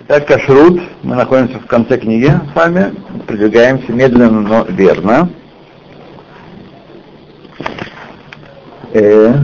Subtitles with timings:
[0.00, 0.80] Итак, кашрут.
[1.02, 2.94] Мы находимся в конце книги с вами.
[3.26, 5.28] Продвигаемся медленно, но верно.
[8.92, 9.34] Э,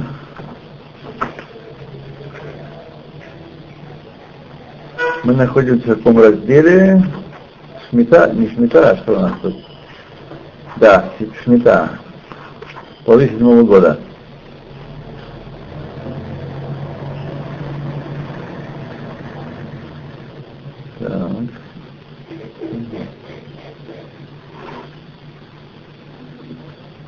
[5.25, 7.02] мы находимся в каком разделе?
[7.91, 9.57] Шмита, не шмита, а что у нас тут?
[10.77, 11.11] Да,
[11.43, 11.98] шмита.
[13.05, 13.98] Половина седьмого года.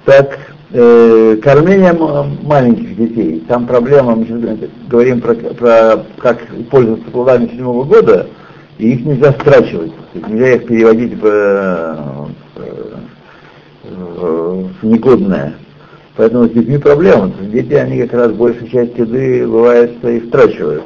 [0.07, 0.39] Так,
[0.77, 1.93] э, кормление
[2.43, 3.45] маленьких детей.
[3.49, 4.59] Там проблема, мы сейчас
[4.89, 6.39] говорим про, про как
[6.71, 8.27] пользоваться плодами седьмого года,
[8.79, 9.93] и их нельзя страчивать.
[10.15, 12.29] Нельзя их переводить в,
[13.85, 15.55] в, в негодное.
[16.17, 17.33] Поэтому с детьми проблема.
[17.41, 20.85] Дети, они как раз большую часть еды, бывает, и страчивают.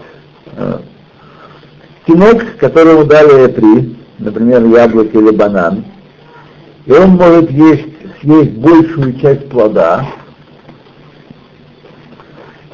[2.07, 5.85] Кинок, которому дали три, например, яблоко или банан,
[6.87, 7.90] и он может есть
[8.21, 10.07] съесть большую часть плода,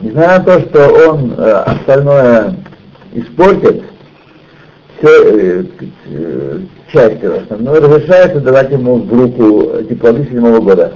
[0.01, 2.57] несмотря на то, что он э, остальное
[3.13, 3.83] испортит,
[4.99, 5.65] все, э,
[6.07, 6.59] э,
[6.93, 10.95] часть его основной, разрешается давать ему в руку эти плоды седьмого года.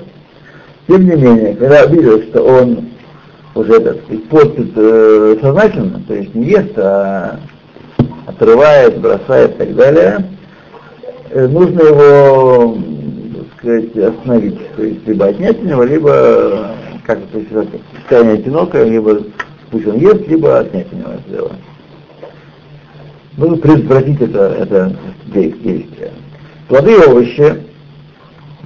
[0.88, 2.90] Тем не менее, когда видел, что он
[3.54, 7.38] уже этот, испортит э, сознательно, то есть не ест, а
[8.26, 10.30] отрывает, бросает и так далее,
[11.30, 12.78] э, нужно его
[13.61, 17.66] сказать, остановить, то есть либо отнять у него, либо как это
[17.98, 19.20] состояние одиноко, либо
[19.70, 21.53] пусть он ест, либо отнять у него это дело.
[23.36, 26.12] Нужно предотвратить это, это действие.
[26.69, 27.62] Плоды и овощи,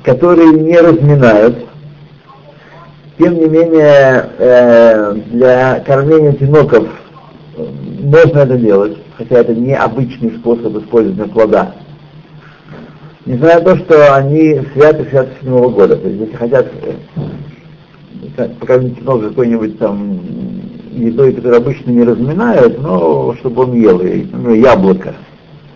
[0.05, 1.56] которые не разминают,
[3.19, 6.89] тем не менее, э, для кормления тиноков
[7.56, 11.75] можно это делать, хотя это не обычный способ использования плода
[13.27, 15.97] несмотря на то, что они святы святы седьмого года.
[15.97, 16.67] То есть если хотят
[18.37, 20.21] э, покормить много какой-нибудь там
[20.93, 24.00] едой, которую обычно не разминают, но чтобы он ел,
[24.32, 25.15] ну, яблоко.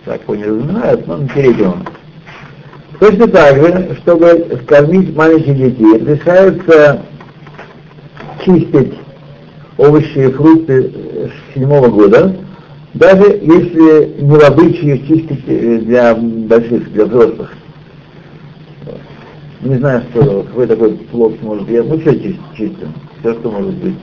[0.04, 1.74] Так его не разминают, но натереть его.
[3.00, 7.02] Точно так же, чтобы кормить маленьких детей, разрешается
[8.44, 8.94] чистить
[9.76, 12.34] овощи и фрукты седьмого года,
[12.94, 17.52] даже если не в обычае чистить э, для больших, для взрослых.
[19.60, 21.84] Не знаю, что какой такой плод может быть.
[21.86, 22.42] Ну что чистим?
[22.56, 22.92] чистим?
[23.20, 23.94] Все, что может быть.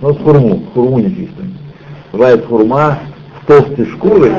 [0.00, 1.56] Ну, хурму, хурму не чистим.
[2.12, 2.98] Бывает хурма
[3.42, 4.32] с толстой шкурой,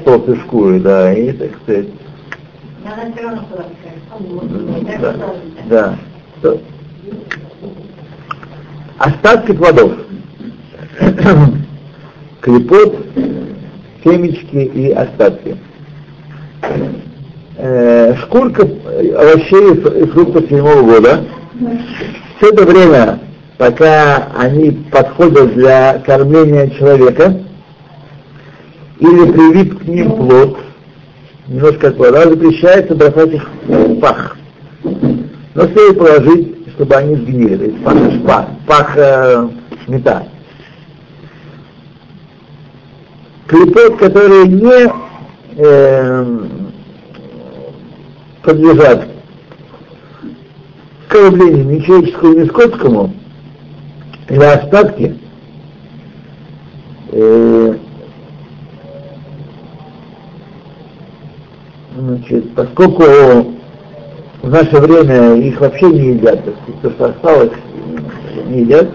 [0.00, 1.88] с толстой шкурой, да, и так сказать.
[5.68, 5.98] Да,
[6.42, 6.56] да.
[8.98, 9.92] Остатки плодов
[12.46, 12.96] клепот,
[14.04, 15.56] семечки и остатки.
[17.58, 21.24] Э, шкурка овощей и фруктов седьмого года.
[22.36, 23.18] Все это время,
[23.58, 27.40] пока они подходят для кормления человека,
[29.00, 30.58] или прилип к ним плод,
[31.48, 34.36] немножко от плода, запрещается бросать их в пах.
[34.82, 39.48] Но следует положить, чтобы они сгнили, то есть пах, пах, пах э,
[39.88, 40.26] мета.
[43.46, 44.92] Клепот, которые не
[45.56, 46.38] э,
[48.42, 49.08] подлежат
[51.08, 53.14] кормлению ни человеческому, ни скотскому,
[54.28, 55.16] или остатки,
[57.12, 57.74] э,
[61.96, 63.04] значит, поскольку
[64.42, 66.40] в наше время их вообще не едят,
[66.82, 67.52] то, что осталось,
[68.48, 68.88] не едят,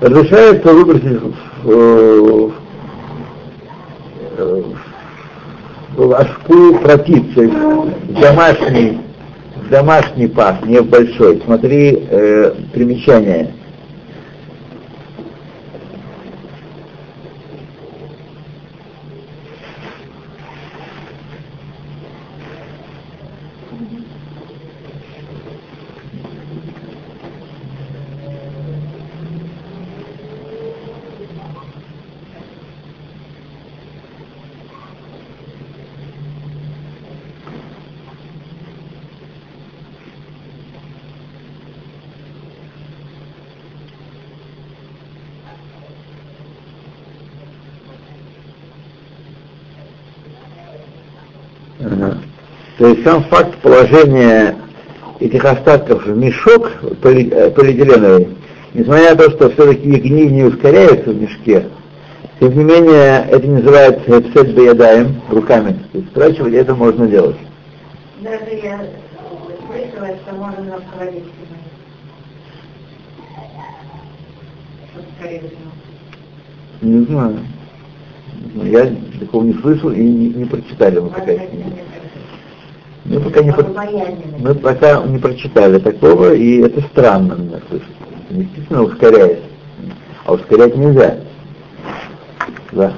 [0.00, 1.20] разрешается выбросить
[1.62, 2.52] в, в
[5.96, 7.54] ложку против, то есть
[8.20, 8.98] домашний,
[9.70, 11.42] домашний пах, не в большой.
[11.44, 13.52] Смотри э, примечание.
[52.78, 54.54] То есть сам факт положения
[55.18, 58.28] этих остатков в мешок э, полиэтиленовый,
[58.74, 61.66] несмотря на то, что все-таки гниль не ускоряется в мешке,
[62.38, 65.78] Тем не менее, это называется хефсет беядаем руками.
[65.92, 67.36] То есть страчивать это можно делать.
[68.20, 68.84] Даже я
[69.66, 71.30] слышала, что можно холодильнике.
[76.82, 77.38] Не знаю.
[78.64, 81.32] Я такого не слышал и не, не прочитали мы пока.
[83.08, 83.64] Мы пока не, про...
[84.38, 87.86] мы пока не прочитали такого, и это странно мне слышать.
[88.30, 89.42] Действительно ускоряет.
[90.24, 91.18] А ускорять нельзя.
[92.72, 92.92] Да.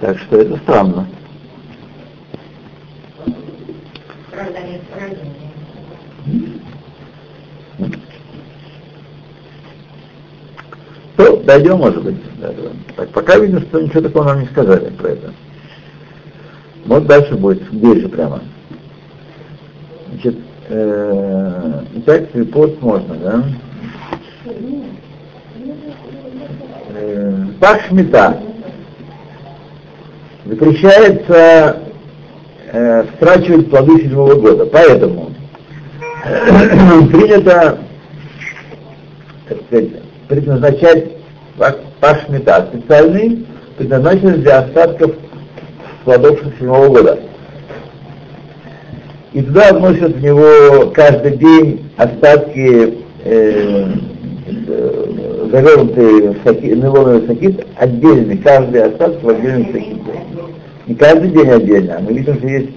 [0.00, 1.06] Так что это странно.
[11.16, 12.16] То, дойдем, может быть.
[12.96, 15.32] Так, пока видно, что ничего такого нам не сказали про это.
[16.86, 18.40] Вот дальше будет, ближе прямо.
[20.10, 20.38] Значит,
[20.68, 22.22] э, итак,
[22.52, 23.44] пост можно, да?
[26.94, 27.46] Э,
[30.44, 31.76] запрещается
[32.72, 34.66] э, страчивать плоды седьмого года.
[34.66, 35.32] Поэтому
[37.10, 37.78] принято,
[39.48, 39.88] так сказать,
[40.28, 41.16] предназначать
[42.00, 43.44] пашмита специальный,
[43.76, 45.12] предназначенный для остатков
[46.06, 47.18] плодов седьмого года.
[49.32, 52.94] И туда вносят в него каждый день остатки
[53.24, 53.84] э,
[54.46, 60.22] э, завернутые в саки, нейлоновый сакит, отдельный, каждый остаток в отдельном саките.
[60.86, 62.70] Не каждый день отдельно, а мы видим, что есть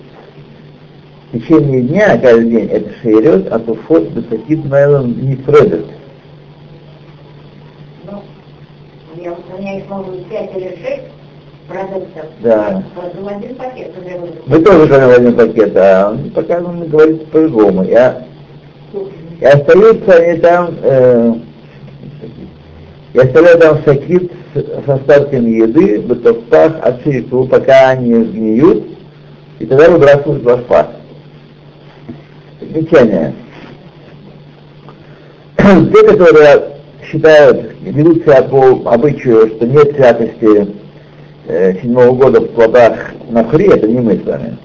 [1.31, 5.85] в течение дня, каждый день, это шейрет, а то фот до сакит нейлон не фредет.
[8.05, 8.23] Ну,
[9.15, 11.18] у меня их могут быть 5 или 6,
[11.69, 12.25] продуктов.
[12.39, 12.83] Да.
[12.93, 17.83] В один пакет уже Мы тоже говорим один пакет, а он пока он говорит по-другому.
[17.83, 18.23] Я,
[19.39, 21.33] и остаются они там, э,
[23.13, 28.85] я оставляю там сакит с, с остатками еды, бытовпах, отширику, пока они сгниют,
[29.59, 30.87] и тогда выбрасывают в ашпах.
[32.59, 33.33] Примечание.
[35.57, 36.79] Те, которые
[37.09, 40.78] считают, ведут себя по обычаю, что нет святости
[41.49, 44.57] седьмого года в плодах на хри, это не мы с вами.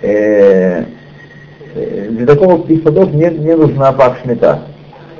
[0.00, 0.84] Э,
[1.74, 4.62] э, для такого таких плодов не, не нужна пах шмета.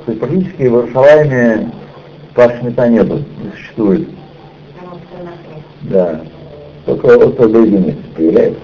[0.05, 1.71] То есть практически в Иерусалиме
[2.33, 4.09] пах шмета нету, не существует.
[5.81, 6.21] Да.
[6.85, 8.59] Только от Бейдине появляется.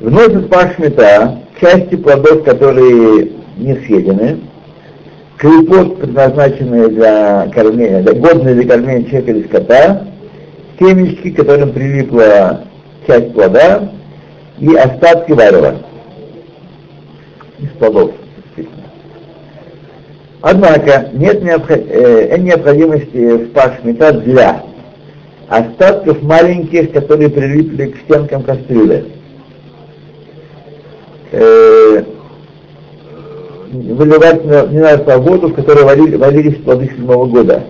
[0.00, 4.38] Вносят пах шмета части плодов, которые не съедены,
[5.42, 10.06] клепот, предназначенные для кормления, для, годные для кормления человека или скота,
[10.78, 12.60] семечки, к которым прилипла
[13.08, 13.90] часть плода,
[14.60, 15.78] и остатки варева
[17.58, 18.12] из плодов.
[20.42, 24.62] Однако нет э, необходимости в пашмета для
[25.48, 29.06] остатков маленьких, которые прилипли к стенкам кастрюли.
[33.92, 34.42] Выливать
[34.72, 37.62] не надо воду, в которой варили, варились плоды седьмого года.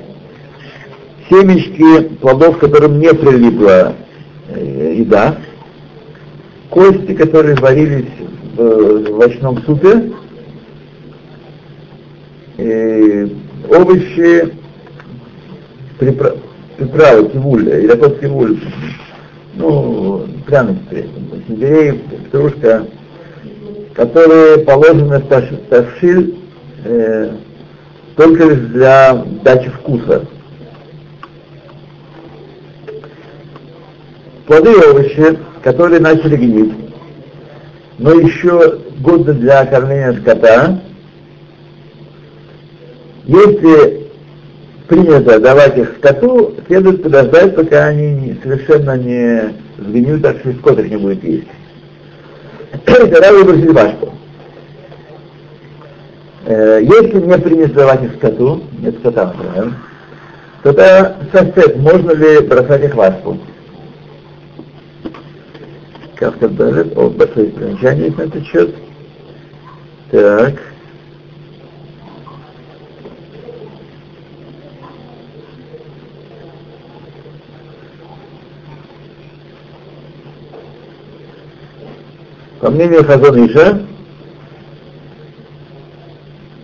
[1.28, 3.94] Семечки плодов, которым не прилипла
[4.48, 5.36] э, еда,
[6.70, 8.06] кости, которые варились
[8.56, 10.12] в, в овощном супе,
[12.58, 13.26] э,
[13.68, 14.52] овощи,
[15.98, 16.38] припра-
[16.76, 18.60] приправы, кивуль, или кивуль,
[19.56, 21.08] ну, пряности,
[21.48, 22.86] сельдерей, петрушка,
[23.94, 26.34] которые положены в тавшиль
[26.84, 27.30] э,
[28.16, 30.26] только лишь для дачи вкуса.
[34.46, 36.74] Плоды и овощи, которые начали гнить,
[37.98, 40.80] но еще годны для кормления скота,
[43.24, 44.08] если
[44.88, 50.90] принято давать их скоту, следует подождать, пока они совершенно не сгниют, так что скот их
[50.90, 51.46] не будет есть
[52.84, 54.12] тогда выбросили башку.
[56.46, 59.74] Э, если не принято давать их скоту, нет скота, например,
[60.62, 63.38] то это сосед, можно ли бросать их в ашку?
[66.16, 68.74] Как сказали, о, большое примечание есть на этот счет.
[70.10, 70.71] Так.
[82.62, 83.80] По мнению Хазониша,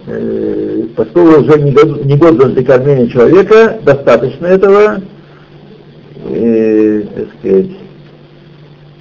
[0.06, 5.02] э, поскольку уже не годен для кормления человека, достаточно этого,
[6.28, 7.70] э, так сказать,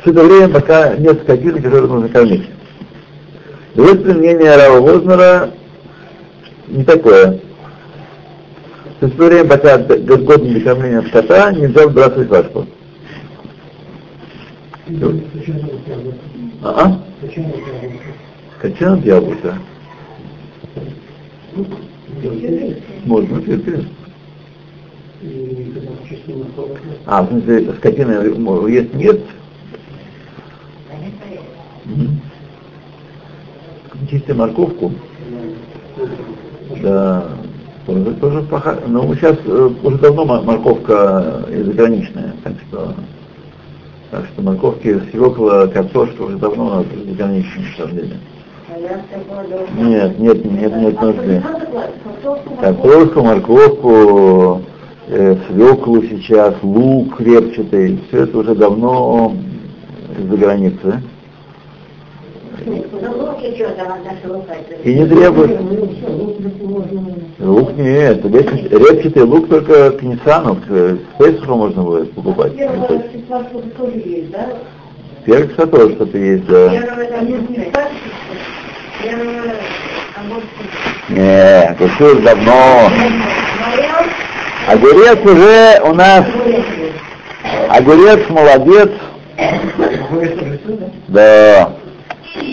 [0.01, 2.49] все это время, пока нет скотины, которую нужно кормить.
[3.75, 5.51] Другое мнение Рава Вознера
[6.67, 7.39] не такое.
[8.99, 12.65] То есть время пока годного для кормления скота нельзя выбрасывать вашку.
[16.63, 16.69] А?
[16.69, 17.01] а?
[18.77, 19.55] Качан яблоко.
[23.05, 23.85] Можно, цветы.
[27.07, 29.21] А, в смысле, скотина ест нет?
[34.11, 34.91] Чистую морковку.
[36.83, 37.25] Да.
[37.87, 38.79] Тоже, тоже плохо.
[38.85, 42.93] Но сейчас э, уже давно морковка заграничная, так что
[44.11, 48.17] так что морковки, свекла, картошка уже давно заграничные, на самом деле.
[49.77, 51.43] Нет, нет, нет, нет нужды.
[52.61, 54.61] Картошку, морковку,
[55.07, 59.33] э, свеклу сейчас, лук репчатый, все это уже давно
[60.19, 61.01] из-за границы.
[64.83, 65.59] И не требует.
[67.39, 72.53] Лук нет, репчатый лук только к Ниссану, к Песуху можно будет покупать.
[75.25, 76.71] Перец тоже что-то есть, да.
[81.09, 82.91] Нет, уже давно.
[84.67, 86.25] Огурец уже у нас,
[87.69, 88.89] огурец молодец.
[91.07, 91.71] Да.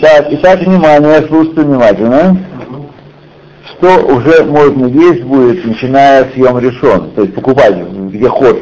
[0.01, 2.37] Так, итак, внимание, слушайте внимательно.
[3.71, 8.57] Что уже можно есть будет, начиная с Йом решен, то есть покупать, где ход.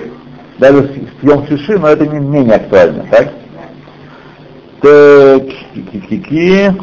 [0.57, 0.89] Даже
[1.21, 3.29] с Йом Шиши, но это не менее актуально, так?
[4.81, 6.73] Так, ки-ки-ки.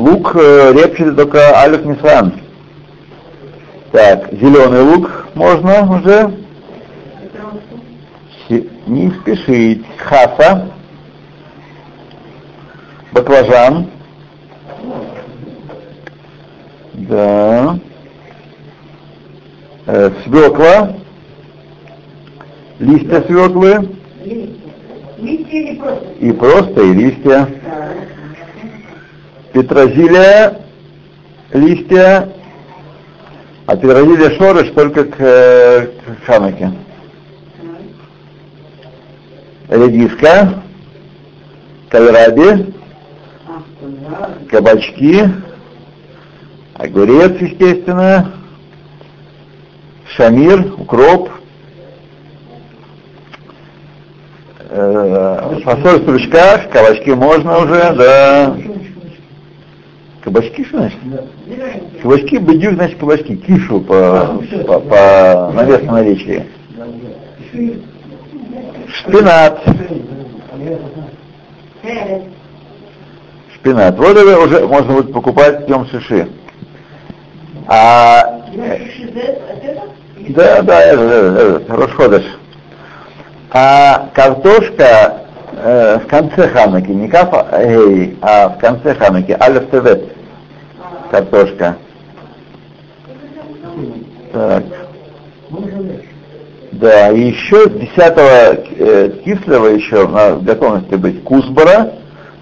[0.00, 2.32] Лук э, репчатый только алиф нисан.
[3.92, 6.34] Так, зеленый лук можно уже.
[8.86, 9.84] Не спешить.
[9.98, 10.70] Хаса
[13.12, 13.90] баклажан.
[16.94, 17.78] Да.
[19.84, 20.94] Э, свекла.
[22.78, 23.90] Листья свеклы.
[25.18, 26.06] Листья или просто?
[26.20, 27.48] И просто, и листья.
[29.52, 30.60] Петрозилия,
[31.52, 32.28] листья.
[33.66, 36.72] А петрозилия шорыш только к, к хануке.
[39.68, 40.62] Редиска,
[41.88, 42.74] кальраби,
[44.50, 45.24] кабачки,
[46.74, 48.32] огурец, естественно,
[50.16, 51.30] шамир, укроп,
[54.70, 58.56] э, фасоль в стручках, кабачки можно уже, да.
[60.22, 60.98] Кабачки что значит?
[62.02, 66.46] Кабачки, бедюк значит кабачки, кишу по, по, по навесному наречии.
[68.88, 69.62] Шпинат
[73.60, 73.96] шпинат.
[73.98, 76.28] Вот это уже можно будет покупать в шиши.
[77.66, 78.40] А,
[80.28, 82.24] да, да, это, это, это Рошходыш.
[83.52, 85.22] А картошка
[85.56, 90.09] э, в конце ханаки, не кафа, эй, а в конце ханаки, алиф тевет,
[91.10, 91.76] картошка.
[94.32, 94.64] Так.
[96.72, 101.94] Да, и еще 10 э, кислого еще на готовности быть кусбара,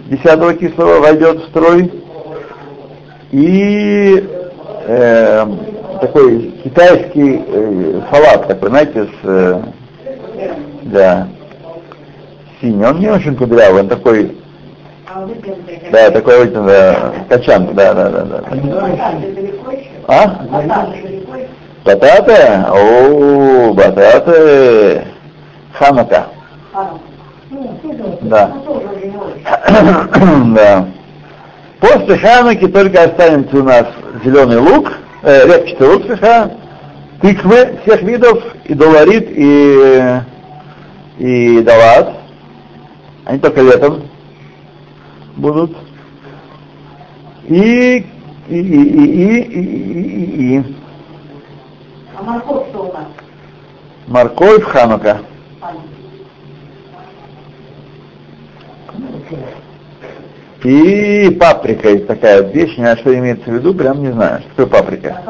[0.06, 1.90] десятого кислого войдет в строй.
[3.32, 4.26] И
[4.86, 5.46] э,
[6.00, 9.62] такой китайский э, салат, такой, знаете, с, э,
[10.82, 11.28] да,
[12.60, 12.84] синий.
[12.84, 14.36] Он не очень кудрявый, он такой,
[15.92, 18.42] да, такой очень, да, качан, да, да, да, да.
[20.06, 20.96] А?
[21.84, 22.36] Бататы?
[22.70, 25.04] О, бататы.
[25.72, 26.26] Ханака.
[28.22, 28.52] Да.
[30.54, 30.88] да.
[31.80, 33.86] После ханаки только останется у нас
[34.24, 36.50] зеленый лук, э, репчатый лук, слегка,
[37.22, 40.20] тыквы всех видов, и доларит, и,
[41.18, 42.14] и далат.
[43.24, 44.08] Они только летом
[45.38, 45.76] будут.
[47.46, 48.06] И,
[48.48, 50.76] и, и, и, и, и, и.
[52.16, 53.06] А морковь что у нас?
[54.06, 55.20] Морковь ханука.
[60.64, 64.48] И паприка есть такая вещь, не знаю, что имеется в виду, прям не знаю, что
[64.50, 65.22] такое паприка.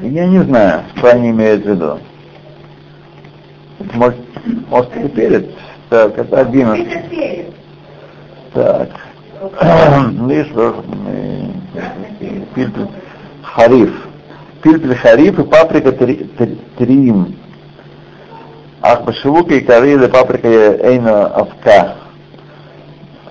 [0.00, 1.98] Я не знаю, что они имеют в виду.
[3.94, 4.18] Может,
[4.70, 5.46] острый перец?
[5.88, 6.88] Так, это один.
[8.52, 8.88] Так.
[12.54, 12.88] Пильпель
[13.42, 14.08] хариф.
[14.62, 15.92] Пильпель хариф и паприка
[16.78, 17.36] трим.
[18.82, 21.96] Ах, башевука и коры паприка эйна авка.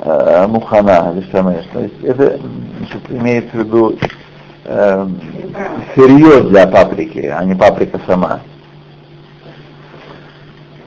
[0.01, 1.13] Э, мухана.
[1.31, 2.39] То есть это
[2.77, 3.97] значит, имеется в виду
[4.63, 5.07] э,
[5.93, 8.39] сырье для паприки, а не паприка сама.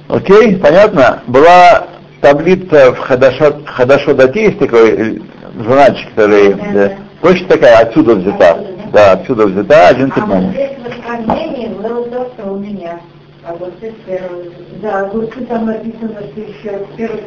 [0.08, 1.22] Окей, понятно?
[1.26, 1.88] Была
[2.22, 5.18] таблица в Хадашо, Хадашо Дати, такой э,
[5.58, 6.92] журнальчик, который да, да.
[7.20, 8.64] точно такая, отсюда взята.
[8.92, 13.00] Да, отсюда взята, один а вот здесь в оскорблении было то, что у меня.
[13.44, 14.44] Огурцы с первого.
[14.80, 17.20] Да, огурцы там написано, что еще с первого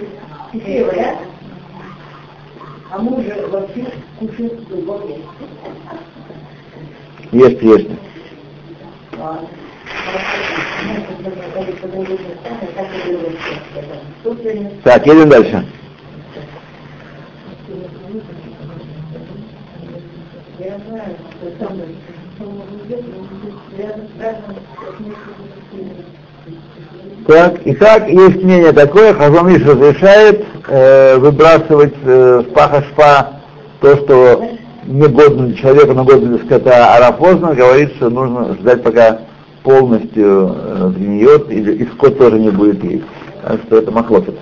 [0.53, 1.15] февраля.
[2.89, 3.85] А мы уже вообще
[4.17, 5.09] кушаем глубоко.
[7.33, 7.89] Есть, есть.
[14.83, 15.65] Так, едем дальше.
[27.27, 33.41] Так, итак, есть мнение такое, Хазамиш разрешает э, выбрасывать э, в пахашпа
[33.81, 34.43] то, что
[34.85, 39.21] негодно для человека, но годно для скота, а Рафозна говорит, что нужно ждать, пока
[39.65, 43.03] полностью э, сгниет, и, и скот тоже не будет есть.
[43.41, 44.35] Так что это махлокет.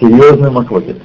[0.00, 0.96] Серьезный махлокет.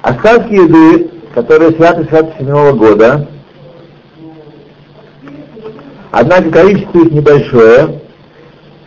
[0.00, 3.28] Остатки еды, которые святы святы седьмого года,
[6.10, 8.00] однако количество их небольшое,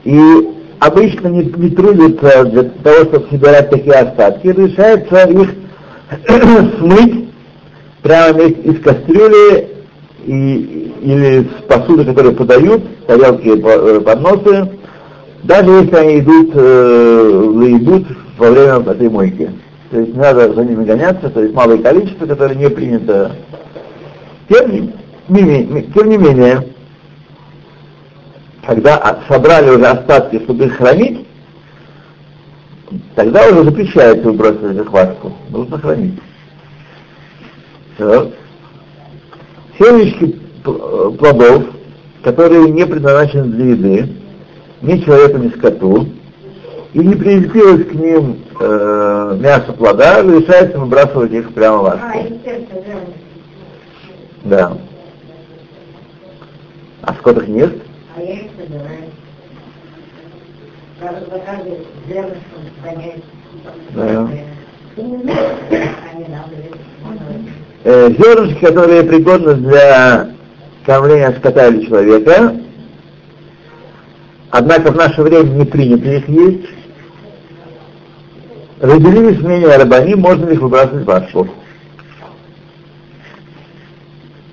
[0.05, 0.49] и
[0.79, 5.53] обычно не, не трудятся для того, чтобы собирать такие остатки, решается их
[6.79, 7.29] смыть
[8.01, 9.68] прямо из кастрюли
[10.29, 14.69] и, или посуды, которые подают, тарелки, э, подносы,
[15.43, 18.07] даже если они идут, э, идут
[18.37, 19.49] во время этой мойки.
[19.89, 23.31] То есть не надо за ними гоняться, то есть малое количество, которое не принято.
[24.49, 24.93] Тем не,
[25.29, 26.67] менее, тем не менее,
[28.67, 31.25] когда собрали уже остатки, чтобы их хранить,
[33.15, 35.33] тогда уже запрещается выбрасывать захватку.
[35.49, 36.19] Нужно хранить.
[37.95, 38.31] Все.
[39.79, 41.63] Семечки плодов,
[42.21, 44.09] которые не предназначены для еды,
[44.81, 46.05] ни человеку, ни скоту,
[46.93, 52.19] и не прилепилось к ним э, мясо плода, решается выбрасывать их прямо в аску.
[54.43, 54.77] Да.
[57.03, 57.75] А скот их не ест?
[58.17, 58.51] А я их.
[63.95, 64.29] Да.
[67.83, 70.31] Э, зернышки, которые пригодны для
[70.85, 72.57] кормления скота или человека,
[74.49, 76.67] однако в наше время не принято их есть,
[78.81, 81.47] разделились мнения рабани, можно ли их выбрасывать в ашку.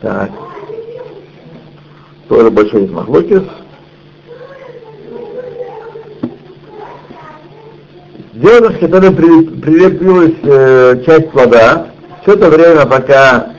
[0.03, 0.31] Так.
[2.29, 3.43] Тоже большой махлокис.
[8.35, 11.89] Зернышки, которые прилепилась э, часть плода,
[12.27, 13.53] все это время, пока,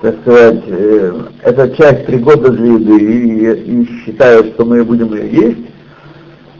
[0.00, 5.28] так сказать, э, эта часть пригодна для еды и, и считают, что мы будем ее
[5.28, 5.66] есть,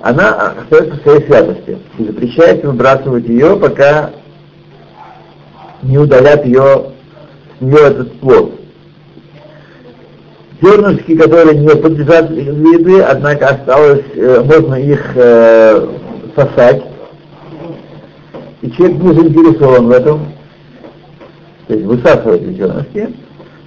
[0.01, 1.79] она остается в своей святости.
[1.99, 4.11] И запрещается выбрасывать ее, пока
[5.83, 6.91] не удалят ее,
[7.57, 8.61] с нее этот плод.
[10.61, 15.87] Зернышки, которые не подлежат еды, однако осталось, э, можно их э,
[16.35, 16.83] сосать,
[18.63, 20.36] и человек не заинтересован в этом,
[21.67, 23.13] то есть высасывать зернышки,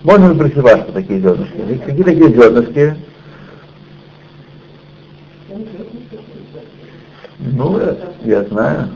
[0.03, 1.81] можно присылать такие зернышки.
[1.85, 2.95] Какие такие зернышки?
[7.39, 7.81] Ну,
[8.23, 8.89] я знаю.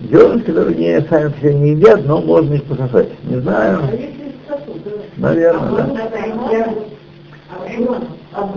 [0.00, 3.08] Зернышки, которые не, сами по себе не едят, но можно их пососать.
[3.24, 3.80] Не знаю.
[5.16, 6.74] Наверное, да.
[8.34, 8.48] А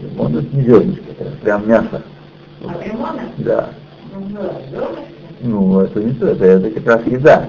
[0.00, 2.02] Лимон это не зернышки, это прям мясо.
[2.64, 3.22] А лимона?
[3.38, 3.70] Да.
[5.40, 7.48] Ну, это не то, это, это как раз еда.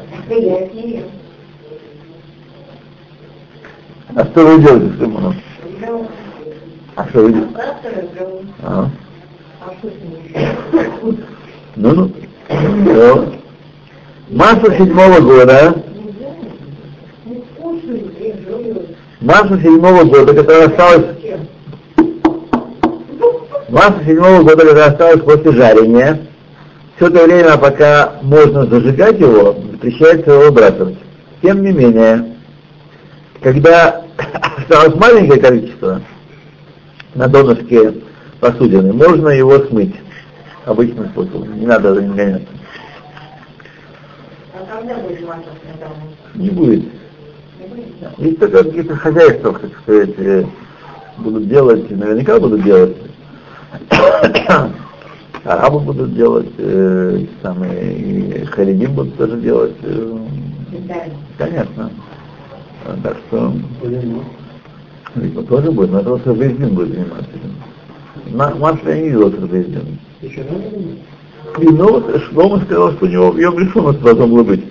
[4.16, 5.36] А что вы делаете с лимоном?
[6.96, 7.56] А что вы делаете?
[8.64, 8.90] А?
[11.76, 12.12] Ну, ну.
[14.30, 15.84] Масло седьмого года.
[19.22, 21.06] Масло седьмого года, которое осталось
[23.70, 26.22] Масло седьмого года, которое осталось после жарения,
[26.98, 30.98] все это время, пока можно зажигать его, запрещается его выбрасывать.
[31.44, 32.34] Тем не менее,
[33.40, 34.04] когда
[34.58, 36.02] осталось маленькое количество
[37.14, 37.94] на донышке
[38.40, 39.96] посудины, можно его смыть
[40.66, 41.60] обычным способом.
[41.60, 42.48] Не надо за ним гоняться.
[44.56, 45.52] А когда будет масло
[46.34, 46.84] Не будет.
[48.18, 50.46] Есть только какие-то хозяйства, так сказать, э,
[51.18, 52.98] будут делать, наверняка будут делать
[55.48, 59.76] арабы будут делать, э, самые, и харидим будут тоже делать.
[59.84, 60.18] Э,
[61.38, 61.90] конечно.
[63.04, 63.54] Так что...
[65.16, 67.56] Видимо, тоже будет, но это просто Бездин будет заниматься этим.
[68.86, 70.00] Я не видел, что Бездин.
[71.60, 74.64] И ну, Шлома сказал, что у него в Йом Лишон должно было быть.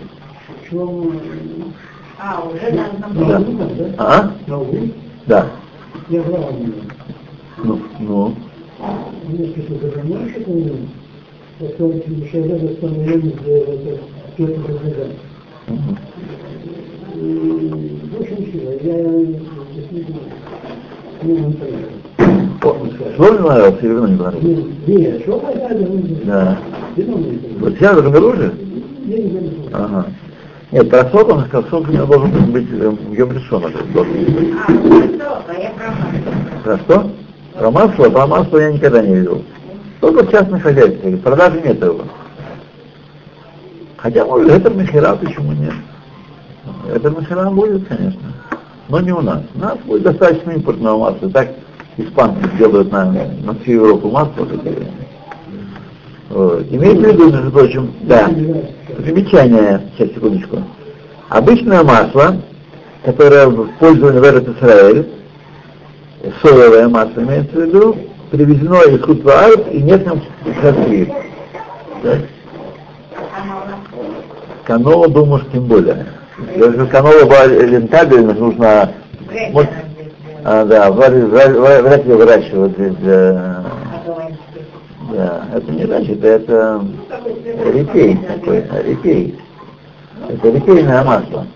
[2.18, 2.88] А, уже на
[3.26, 3.94] да.
[3.98, 4.30] А?
[5.26, 5.46] Да.
[6.08, 6.52] Я знал
[7.64, 8.34] Ну, ну.
[9.26, 10.76] Понимаешь, это у него?
[11.58, 11.92] Потом
[12.30, 13.98] Шайда восстановление за
[14.36, 15.10] Петр Бразаган.
[17.14, 18.96] В общем, все, я
[19.74, 20.20] действительно
[21.22, 23.16] не могу понять.
[23.16, 24.64] Понравился или вино не понравилось?
[24.86, 26.22] Нет, что понравилось?
[26.24, 26.58] Да.
[26.96, 28.52] Вино мне Вот сейчас Гамеруже?
[29.06, 29.50] Я не знаю.
[29.72, 30.06] Ага.
[30.70, 33.64] Нет, про сок он сказал, сок у него должен быть э, в Йом Лишон.
[33.64, 35.96] А, хорошо, а я права.
[36.62, 37.10] Про что?
[37.58, 38.10] Про масло?
[38.10, 39.42] Про масло я никогда не видел.
[40.00, 41.20] Только в частных хозяйствах.
[41.20, 42.02] Продажи нет его.
[43.96, 45.72] Хотя, может, это махера, почему нет?
[46.92, 48.20] Это махера будет, конечно.
[48.88, 49.42] Но не у нас.
[49.54, 51.30] У нас будет достаточно импортного масла.
[51.30, 51.48] Так
[51.96, 54.46] испанцы делают на, на всю Европу масло.
[56.28, 56.66] Вот.
[56.70, 58.28] Имейте в виду, между прочим, да,
[58.98, 60.58] замечание, сейчас, секундочку.
[61.30, 62.36] Обычное масло,
[63.04, 65.06] которое в пользовании в Израиль,
[66.42, 67.96] соевое масло имеется в виду,
[68.30, 70.20] привезено из Хутваарт и нет там
[70.60, 71.10] хасвит.
[74.64, 76.06] Канола, думаю, что тем более.
[76.54, 78.92] Если канола была рентабельна, нужно...
[79.52, 79.66] Вот,
[80.44, 82.94] а, да, вряд ли выращивать здесь.
[83.02, 83.64] Да,
[85.12, 86.84] да, это не значит, это
[87.72, 89.38] репей такой, репей.
[90.28, 91.46] Это репейное масло.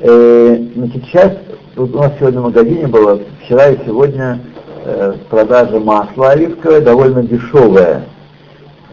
[0.00, 1.32] Э, значит, сейчас,
[1.78, 4.40] у нас сегодня в магазине было, вчера и сегодня
[4.84, 8.04] э, продажа масла оливковое довольно дешевое.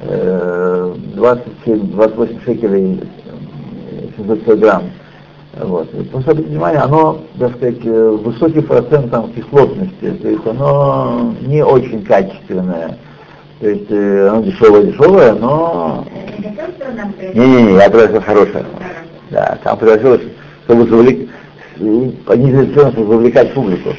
[0.02, 3.02] Э, 27-28 шекелей
[4.18, 4.84] 700 килограмм.
[5.58, 5.94] Вот.
[5.94, 11.34] И Просто обратите внимание, оно, так сказать, э, высокий процент там кислотности, то есть оно
[11.42, 12.98] не очень качественное.
[13.62, 16.06] То есть э, оно дешевое-дешевое, но...
[17.34, 18.66] Не-не-не, я говорю, хорошее.
[19.32, 20.22] Да, там предложилось,
[20.66, 21.25] чтобы завлек...
[21.78, 23.90] понизить цену, чтобы завлекать публику.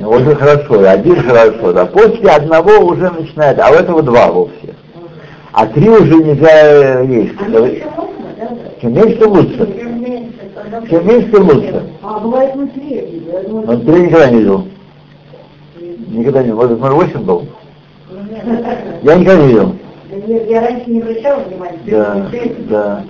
[0.00, 1.86] Ну, Очень хорошо, один хорошо, да.
[1.86, 4.74] После одного уже начинает, а у этого два вовсе.
[5.52, 7.34] А три уже нельзя есть.
[8.80, 9.68] Чем меньше, тем лучше.
[10.90, 11.82] Чем меньше, тем лучше.
[12.02, 13.22] А бывает внутри.
[13.86, 14.66] Три никогда не видел.
[16.08, 16.56] Никогда не видел.
[16.56, 17.46] Вот номер восемь был.
[19.02, 19.76] Я никогда не видел.
[20.48, 21.78] Я раньше не обращала внимания.
[21.86, 22.30] Да,
[22.68, 23.04] да.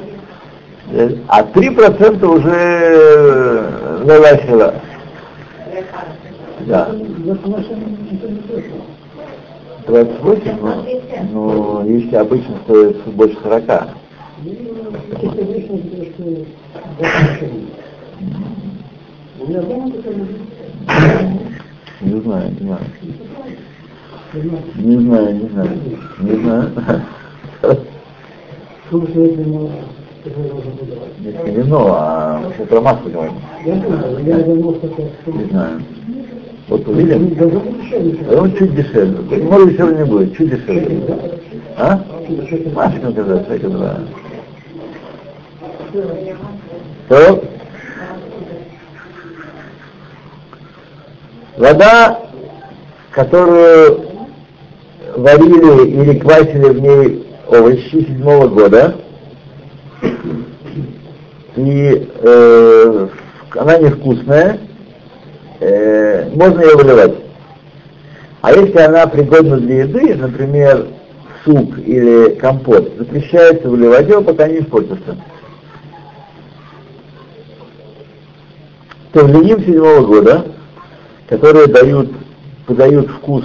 [1.29, 3.68] А три процента уже
[4.05, 4.75] выращила.
[6.61, 6.90] Да.
[9.87, 10.85] 28, ну,
[11.33, 13.64] ну, если обычно стоит больше 40.
[22.01, 22.85] Не знаю, не знаю.
[24.77, 25.71] Не знаю, не знаю.
[26.21, 26.71] Не знаю.
[30.25, 33.35] Нет, не вино, а про масло говорим.
[33.65, 35.83] Не знаю.
[36.69, 37.37] Вот увидим?
[38.31, 39.43] А он чуть дешевле.
[39.43, 41.19] Может дешевле не будет, чуть дешевле.
[41.77, 42.01] А?
[42.75, 43.97] Машина когда, всякие два.
[47.09, 47.45] То
[51.57, 52.21] вода,
[53.11, 54.01] которую
[55.17, 58.97] варили или квасили в ней овощи седьмого года,
[61.57, 63.09] и э,
[63.55, 64.59] она невкусная,
[65.61, 67.15] э, можно ее выливать.
[68.41, 70.88] А если она пригодна для еды, например,
[71.45, 75.17] суп или компот, запрещается выливать его, пока не испортится.
[79.12, 80.47] Тавлиним седьмого года,
[81.29, 82.11] которые дают,
[82.67, 83.45] подают вкус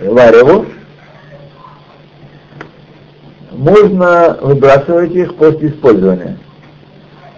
[0.00, 0.66] вареву,
[3.52, 6.38] можно выбрасывать их после использования.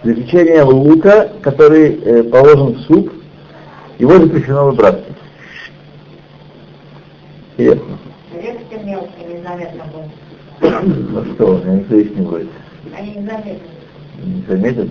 [0.03, 3.11] За исключением лука, который э, положен в суп,
[3.99, 5.05] его запрещено выбрасывать.
[7.53, 7.97] Интересно.
[10.61, 12.49] Ну что, никто их не будет.
[12.97, 13.61] Они не заметят.
[14.23, 14.89] Не заметят?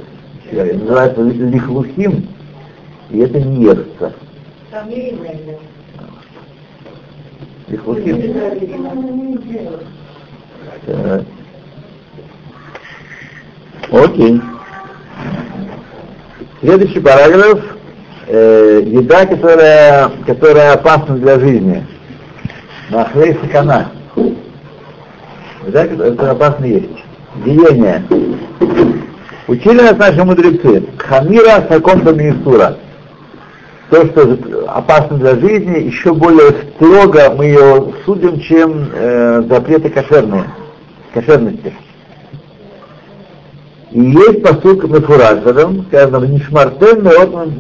[0.51, 2.29] Это называется лихлухим,
[3.11, 4.13] и это не естся.
[4.71, 5.29] Там не видно.
[7.69, 8.35] Лихлухим.
[10.87, 11.25] Так.
[13.91, 14.41] Окей.
[16.63, 17.59] Следующий параграф
[18.29, 21.85] э, еда, которая, которая опасна для жизни.
[22.89, 23.91] Махлей сакана.
[25.67, 26.87] Еда, которая опасна есть.
[27.45, 28.05] Деяние.
[29.49, 30.85] Учили нас наши мудрецы.
[30.99, 32.77] Хамира саконта миисура.
[33.91, 40.45] То, что опасно для жизни, еще более строго мы ее судим, чем э, запреты кошерные,
[41.13, 41.75] кошерности.
[43.93, 47.53] И есть посылка Мефуражером, сказано, Нишмартен Меотман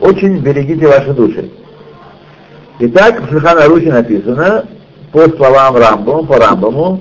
[0.00, 1.50] Очень берегите ваши души.
[2.80, 4.64] Итак, в Шульхана Рухи написано,
[5.12, 7.00] по словам Рамбаму, по Рамбаму,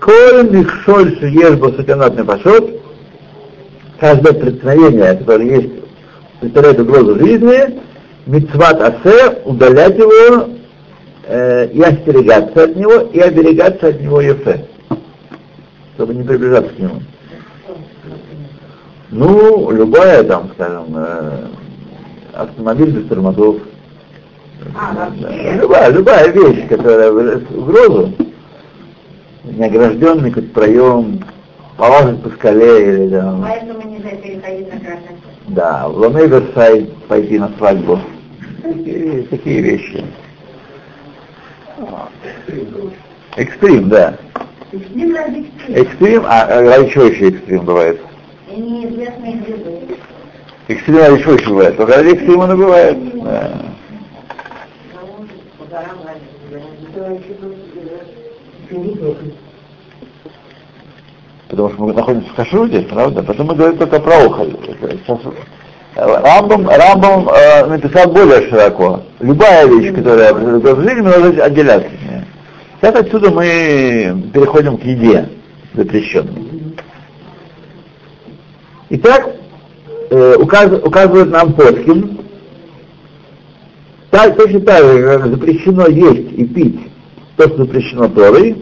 [0.00, 2.82] Коль Михшоль Шиеш Басуканат Непашот,
[3.98, 5.70] каждое преткновение, которое есть,
[6.40, 7.80] представляет угрозу жизни,
[8.26, 10.50] Мицват Асе, удалять его
[11.26, 14.66] э, и остерегаться от него, и оберегаться от него Ефе,
[15.94, 17.00] чтобы не приближаться к нему.
[19.14, 21.46] Ну, любая там, скажем, э,
[22.32, 23.58] автомобиль без тормозов.
[24.74, 28.12] А, Да, любая, любая вещь, которая в угрозу,
[29.44, 31.20] неогражденный какой-то проем,
[31.76, 37.38] полазать по скале или там, Поэтому нельзя переходить на красный да, в Ломе Версай пойти
[37.38, 38.00] на свадьбу.
[38.62, 40.04] Такие, такие вещи.
[43.36, 44.16] Экстрим, да.
[44.72, 45.76] Экстрим ради экстрим.
[45.76, 48.00] Экстрим, а, а ради чего еще экстрим бывает?
[48.54, 49.80] И неизвестные грибы.
[50.68, 51.76] Чего еще бывает?
[51.76, 52.98] Только ради экстрима не бывает.
[61.48, 63.22] Потому что мы находимся в кашруте, правда?
[63.22, 64.56] Потом мы говорим только про ухоль.
[64.80, 65.18] Сейчас,
[65.96, 69.00] Рамбам, Рамбам э, написал более широко.
[69.20, 71.88] Любая вещь, которая жизни, нужно отделяться.
[71.88, 72.26] от нее.
[72.80, 75.28] Сейчас отсюда мы переходим к еде
[75.74, 76.53] запрещенной.
[78.90, 79.36] Итак,
[80.10, 82.18] э, указ- указывает нам Поскин,
[84.10, 86.80] так, точно так же, как запрещено есть и пить
[87.36, 88.56] то, что запрещено Торой,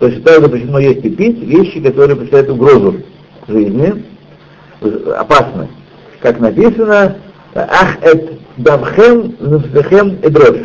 [0.00, 2.96] точно так же запрещено есть и пить вещи, которые представляют угрозу
[3.46, 4.04] жизни,
[5.16, 5.68] опасны.
[6.20, 7.16] Как написано,
[7.54, 10.56] ах эт дамхем навсехем эдрош.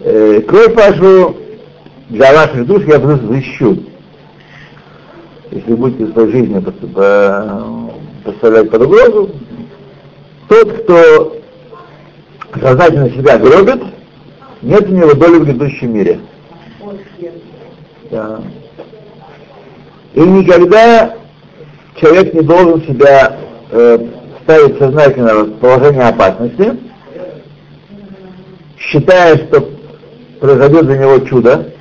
[0.00, 1.36] Э, Кровь вашу
[2.10, 3.78] для ваших душ я защищу.
[5.52, 7.92] Если будете своей пос- по-
[8.24, 9.30] поставлять под угрозу,
[10.48, 11.36] тот, кто
[12.58, 13.82] сознательно себя гробит,
[14.62, 16.20] нет у него доли в грядущем мире.
[18.10, 18.40] Да.
[20.14, 21.16] И никогда
[21.96, 23.36] человек не должен себя
[23.72, 23.98] э,
[24.44, 26.78] ставить сознательно в положение опасности,
[28.78, 29.68] считая, что
[30.40, 31.72] произойдет для него чудо,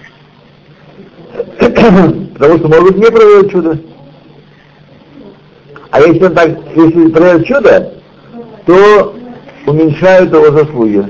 [2.42, 3.78] потому что, может не произойдет чудо.
[5.92, 7.94] А если он так, если произойдет чудо,
[8.66, 9.16] то
[9.68, 11.06] уменьшают его заслуги.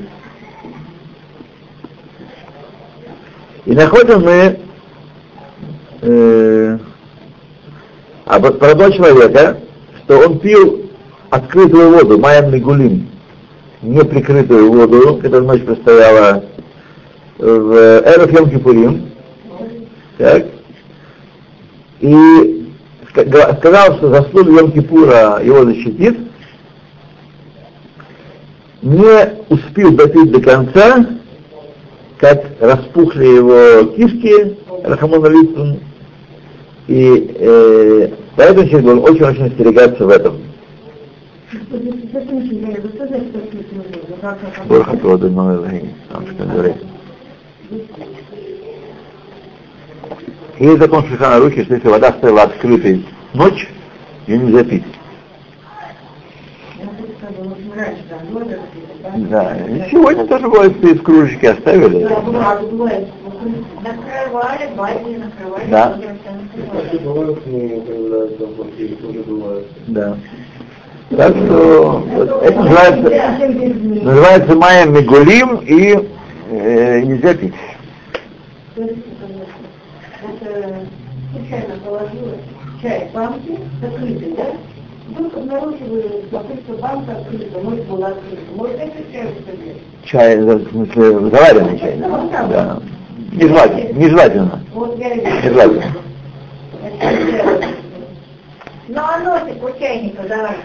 [3.65, 4.59] И находим мы
[6.01, 6.77] э,
[8.25, 9.57] об- про одного человека,
[10.03, 10.91] что он пил
[11.29, 13.07] открытую воду, Майям Мигулим,
[13.81, 16.43] неприкрытую воду, которая ночь простояла
[17.37, 19.11] в Эров Йом Кипурим,
[20.17, 20.50] так,
[22.01, 22.67] и
[23.13, 26.17] ска- сказал, что заслуга Йом Кипура его защитит,
[28.81, 31.05] не успел допить до конца,
[32.17, 35.79] как распухли его кишки, Рахамон Алитсун,
[36.87, 40.41] и э, поэтому человек должен очень-очень остерегаться в этом.
[44.67, 46.75] Бархат воды там что говорит.
[50.61, 53.67] Есть закон Шихана Рухи, что если вода стояла открытой ночь,
[54.27, 54.83] ее нельзя пить.
[59.31, 62.03] Да, и сегодня тоже бывает, из кружечки оставили.
[63.83, 65.65] Накрывали, баки накрывали.
[65.71, 65.97] Да.
[69.87, 70.17] Да.
[71.09, 72.03] Так что
[72.43, 76.07] это называется, называется Майя Мегулим и
[76.51, 77.55] э, нельзя пить.
[81.51, 82.37] Случайно положила
[82.81, 84.45] чай в банке, закрытый, да?
[85.09, 88.41] Вдруг обнаруживаю, что банка открыта, может была открыта.
[88.55, 89.77] Может, это чай вставляет.
[90.05, 91.97] Чай, в смысле, заваренный чай.
[91.97, 92.47] Да.
[92.47, 92.79] да.
[93.33, 93.99] Нежелательно.
[93.99, 94.63] Нежелательно.
[94.73, 95.93] Вот я Нежелательно.
[98.87, 100.63] Ну, а носик у чайника заварится.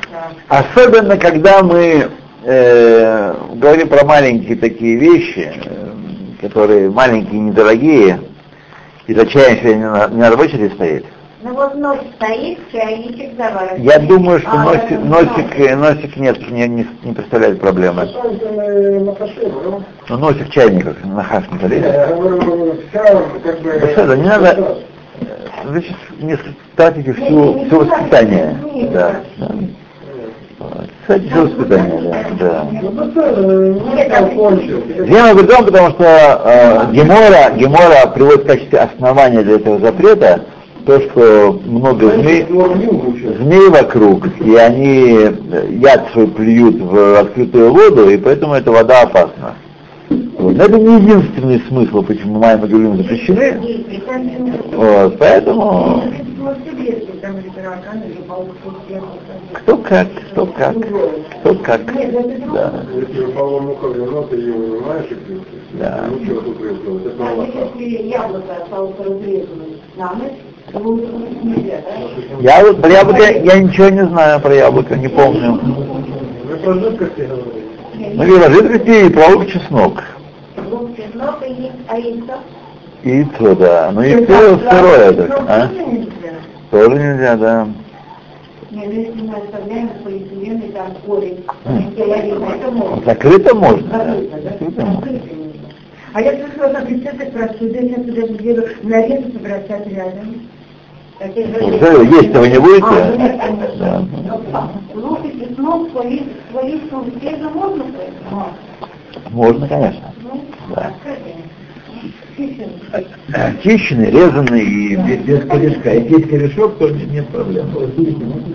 [0.48, 2.10] Особенно, когда мы
[2.44, 5.88] э, говорим про маленькие такие вещи, э,
[6.40, 8.20] которые маленькие, недорогие,
[9.06, 11.04] и за чаем сегодня не на, не на рабочей стоит.
[11.42, 13.78] Ну вот нос стоит, чайничек заваривает.
[13.78, 18.08] Я думаю, что А, носик, это носик, э, носик нет, не, не, не представляет проблемы.
[20.08, 21.84] Но носик чайника на хаш не залезет.
[21.84, 23.78] Я говорю, вся как бы...
[23.78, 24.78] Беседа, не надо,
[25.66, 28.58] вы сейчас несколько тратите всю, все воспитание.
[28.92, 29.48] Да, да.
[31.02, 32.66] Кстати, все воспитание, да.
[35.06, 40.44] Я о том, потому что э, Гемора, Гемора приводит в качестве основания для этого запрета
[40.86, 48.08] то, что много змей, змей вокруг, и они э, яд свой плюют в открытую воду,
[48.08, 49.56] и поэтому эта вода опасна.
[50.08, 50.56] Вот.
[50.56, 53.84] Но это не единственный смысл, почему Майя Магулим запрещены.
[54.72, 56.02] Вот, поэтому
[59.52, 60.76] кто как, кто как,
[61.40, 61.80] кто как.
[61.86, 62.72] Да.
[64.32, 65.78] И.
[65.78, 66.04] Да.
[66.24, 66.56] Что тут?
[72.40, 75.60] Я вот про яблоко, я ничего не знаю про яблоко, не помню.
[76.44, 77.65] Вы про жидкости говорите?
[77.98, 80.02] Ну, говорила жидкости и про лук чеснок.
[80.70, 82.34] Лук, чеснок и яйцо.
[83.02, 83.54] Яйцо?
[83.54, 83.90] Да.
[83.92, 85.70] Ну, яйцо сырое, так, а?
[86.70, 87.68] Тоже нельзя, да.
[88.70, 89.16] Не, ну и.
[93.04, 93.88] Закрыто можно.
[93.88, 94.16] да.
[94.42, 94.84] Закрыто, да?
[94.84, 95.00] Можно.
[95.00, 95.46] Закрыто нельзя.
[96.12, 100.48] А я слышала, как рецепты простуды, я туда еду, нарезать и бросать рядом.
[101.18, 102.86] Ну, что, есть-то вы не будете?
[102.86, 103.16] А.
[103.78, 104.04] Да.
[107.20, 107.56] Свежим
[109.30, 110.12] можно конечно.
[110.22, 110.40] Ну,
[110.74, 110.92] Да.
[112.36, 112.70] Чищен.
[113.32, 115.94] Очищенный, резанный и без, без корешка.
[115.94, 117.70] Если есть корешок, то нет проблем.
[117.72, 118.54] Холодильнике можно.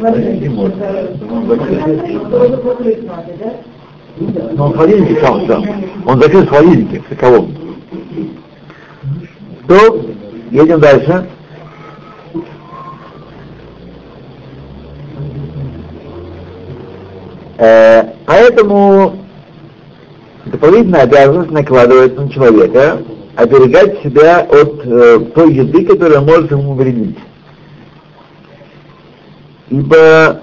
[0.00, 0.76] холодильнике можно.
[3.40, 3.52] Да?
[4.52, 5.64] Но он в холодильнике сам, сам.
[6.06, 7.52] Он закрыт в холодильнике, в таковом.
[9.66, 10.00] То,
[10.50, 11.26] едем дальше.
[17.58, 19.16] Э, поэтому
[20.46, 23.02] дополнительная обязанность накладывается на человека
[23.36, 27.18] оберегать себя от э, той еды, которая может ему вредить.
[29.68, 30.40] Ибо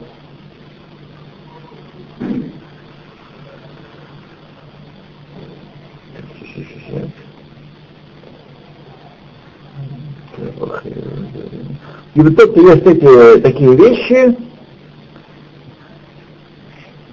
[12.18, 14.36] Ибо тот, кто ест эти такие вещи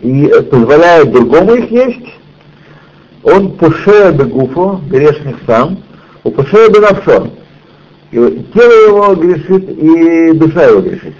[0.00, 2.06] и позволяет другому их есть,
[3.22, 5.76] он пуше бегуфо, грешник сам,
[6.24, 7.28] у пуше бенавшо.
[8.12, 11.14] И тело его грешит, и душа его грешит.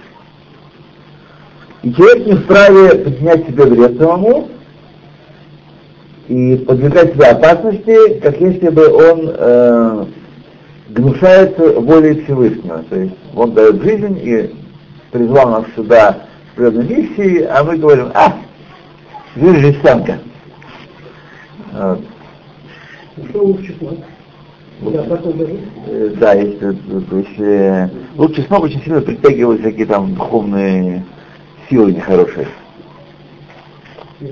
[1.83, 4.49] И человек не вправе причинять себе вред самому
[6.27, 10.05] и подвергать себя опасности, как если бы он э,
[10.89, 12.83] гнушается волей Всевышнего.
[12.89, 14.55] То есть он дает жизнь и
[15.11, 18.37] призвал нас сюда с природной миссией, а мы говорим, а,
[19.35, 20.19] жизнь жестянка.
[21.73, 22.01] Вот.
[23.29, 23.99] Что лук чеснок?
[24.81, 25.33] Я потом.
[25.87, 26.77] Э, Да, если,
[27.11, 31.03] если лук чеснок очень сильно притягивает всякие там духовные
[31.69, 32.47] силы нехорошие.
[34.19, 34.29] Не?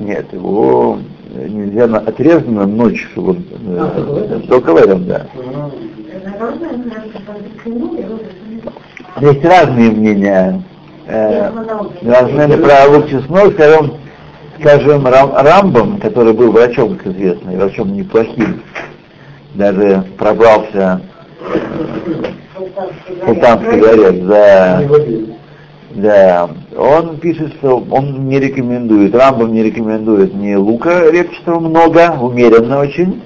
[0.00, 0.98] Нет, его
[1.34, 5.04] нельзя на, отрезано ночь, чтобы он, э, А, только в этом?
[5.04, 5.26] да.
[9.20, 10.62] Есть разные мнения.
[11.06, 11.50] Э,
[12.02, 13.94] разные про лук чеснок, скажем,
[14.60, 18.62] скажем, Рам, Рамбом, который был врачом, как известно, и врачом неплохим,
[19.54, 21.02] даже пробрался
[22.58, 24.82] в Султанский дворец, да,
[25.90, 32.78] да, он пишет, что он не рекомендует, Рамбом не рекомендует ни лука репчатого много, умеренно
[32.78, 33.20] очень,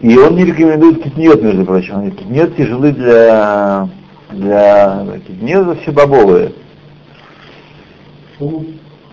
[0.00, 1.94] и он не рекомендует китниот, между прочим.
[1.94, 3.88] Он говорит, китниот тяжелый для,
[4.30, 6.52] для китниот все бобовые.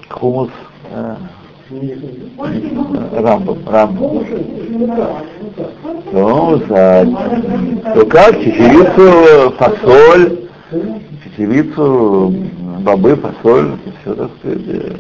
[0.10, 0.50] Хумус,
[0.92, 1.16] э,
[3.14, 4.24] Рамбом, Рамбом.
[6.12, 7.08] Ну, за,
[7.96, 10.38] то как, чечевицу, фасоль,
[11.24, 12.36] чечевицу,
[12.86, 13.72] бобы, фасоль,
[14.02, 14.62] все, так сказать.
[14.68, 14.92] э.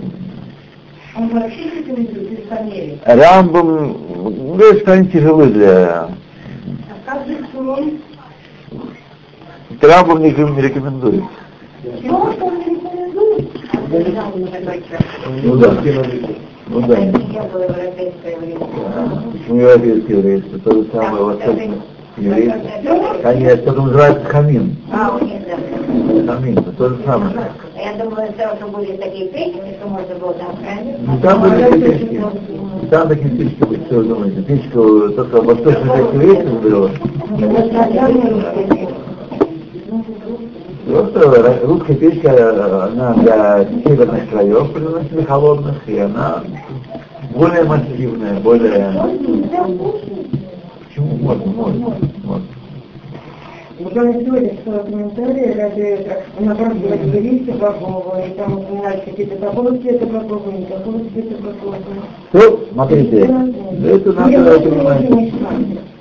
[1.16, 3.02] Он вообще не рекомендует.
[3.06, 6.10] Рамбом, ну, говорит, что они тяжелы для...
[6.10, 6.10] А
[7.06, 7.94] как же соль?
[9.82, 11.24] Рамбом не реком- не рекомендует.
[12.02, 13.54] Чего он не рекомендует?
[15.30, 15.42] Не.
[15.44, 15.72] Ну да.
[16.68, 16.98] Ну да.
[16.98, 17.12] Не.
[19.48, 21.78] Ну, европейский еврейство, то же самое восточное
[22.18, 22.60] еврейство.
[23.22, 24.76] Конечно, это называется хамин.
[24.92, 25.20] А.
[26.28, 27.52] Хамин, это то же самое.
[27.76, 30.96] Я думала, что были такие песни, что можно было там хранить.
[31.06, 32.22] Ну, там были такие печки.
[32.84, 34.42] И там такие печки были, что вы думаете?
[34.44, 36.92] Печку только восточная печка есть было?
[40.88, 46.44] Просто русская печка, она для северных краев приносит холодных, и она
[47.36, 48.94] более массивная, более...
[50.88, 52.55] Почему можно, можно, можно.
[53.78, 56.08] Буквально сегодня читала комментарии,
[56.40, 61.78] наоборот, говорит, берите Богова, и там упоминают какие-то такого цвета Богова, не такого цвета Богова.
[62.32, 65.34] То, смотрите, это надо понимать.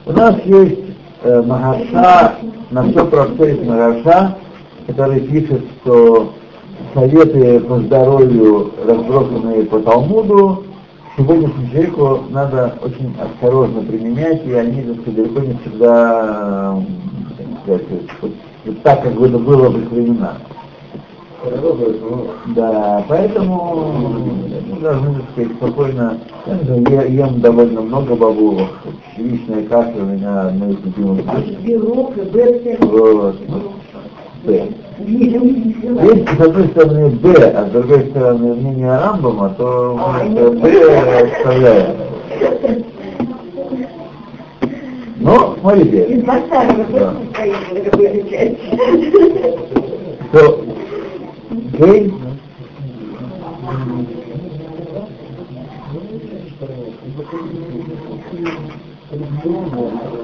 [0.07, 0.81] У нас есть
[1.25, 2.35] э, Магаша,
[2.70, 4.37] на все про все есть Магаша,
[4.87, 6.33] который пишет, что
[6.95, 10.64] советы по здоровью, разбросанные по Талмуду,
[11.16, 16.77] сегодняшнему человеку надо очень осторожно применять, и они, далеко не всегда,
[17.64, 17.82] сказать,
[18.20, 20.36] вот, так, как это было в их времена.
[22.54, 23.92] Да, поэтому
[24.70, 28.70] мы должны, так сказать, спокойно, я, я ем довольно много бобовых,
[29.18, 31.26] яичная каша у меня одно из любимых.
[31.60, 32.14] Белок.
[32.80, 33.36] Вот.
[34.44, 34.68] Б.
[34.98, 41.36] Если с одной стороны Б, а с другой стороны мнение Рамбама, то мы это Б
[41.36, 41.96] оставляем.
[45.25, 47.14] Но, смотрите, Из Басарова Да.
[50.33, 50.64] что
[51.79, 52.12] Гей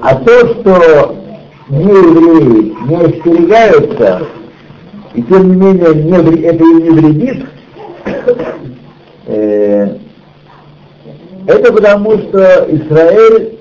[0.01, 1.15] А то, что
[1.69, 4.27] неевреи не остерегаются,
[5.13, 7.45] и тем не менее не вре- это им не вредит,
[9.27, 9.95] э,
[11.47, 13.57] это потому, что Израиль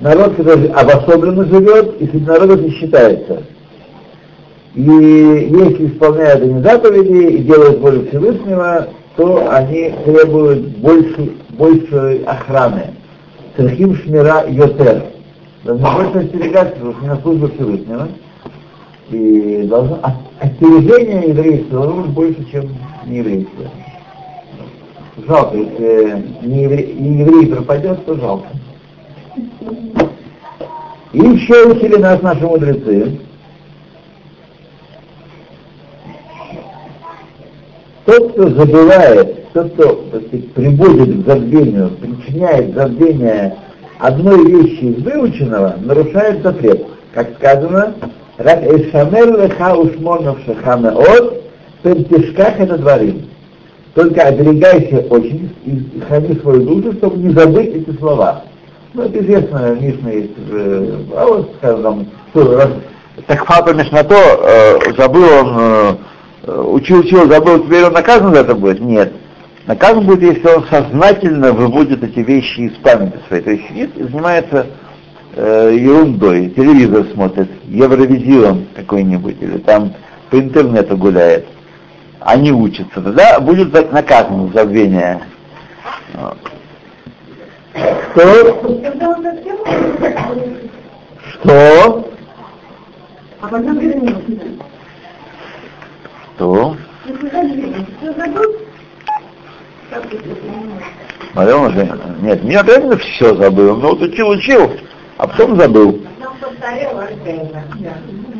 [0.00, 3.42] народ, который обособленно живет, и среди народов не считается.
[4.74, 12.90] И если исполняют они заповеди и делают волю Всевышнего, то они требуют больше, большей охраны.
[13.56, 15.02] Цехим шмира йотер.
[15.64, 18.08] Должны больше остерегаться, потому что на службе Всевышнего.
[19.10, 22.68] И должно, а- остережение еврейства должно быть больше, чем
[23.06, 23.64] нееврейство.
[25.26, 28.46] Жалко, если не еврей, не еврей пропадет, то жалко.
[31.12, 33.18] И еще учили нас наши мудрецы,
[38.08, 43.54] Тот, кто забывает, тот, кто сказать, приводит к забвению, причиняет забвение
[43.98, 46.86] одной вещи из выученного, нарушает запрет.
[47.12, 47.92] Как сказано,
[48.38, 51.42] «Рак эшамер леха ушмонов шахаме от,
[51.82, 53.28] пентишках это дворим».
[53.94, 58.44] Только оберегайся очень и храни свою душу, чтобы не забыть эти слова.
[58.98, 62.08] Ну, это известно, Мишна есть, э, а вот, скажем,
[63.28, 65.94] так папа Мишнато, э, забыл он, э,
[66.42, 68.80] э, учил, учил, забыл, теперь он наказан за это будет?
[68.80, 69.12] Нет.
[69.68, 73.44] Наказан будет, если он сознательно выводит эти вещи из памяти своей.
[73.44, 74.66] То есть сидит и занимается
[75.36, 79.92] э, ерундой, телевизор смотрит, Евровизион какой-нибудь, или там
[80.28, 81.46] по интернету гуляет,
[82.18, 85.20] а не учится, тогда будет за- наказан за забвение.
[87.78, 88.60] Что?
[91.40, 92.04] Что?
[96.36, 96.76] Что?
[101.32, 104.72] Смотрел на Нет, меня обязательно все забыл, но вот учил, учил,
[105.16, 106.00] а потом забыл.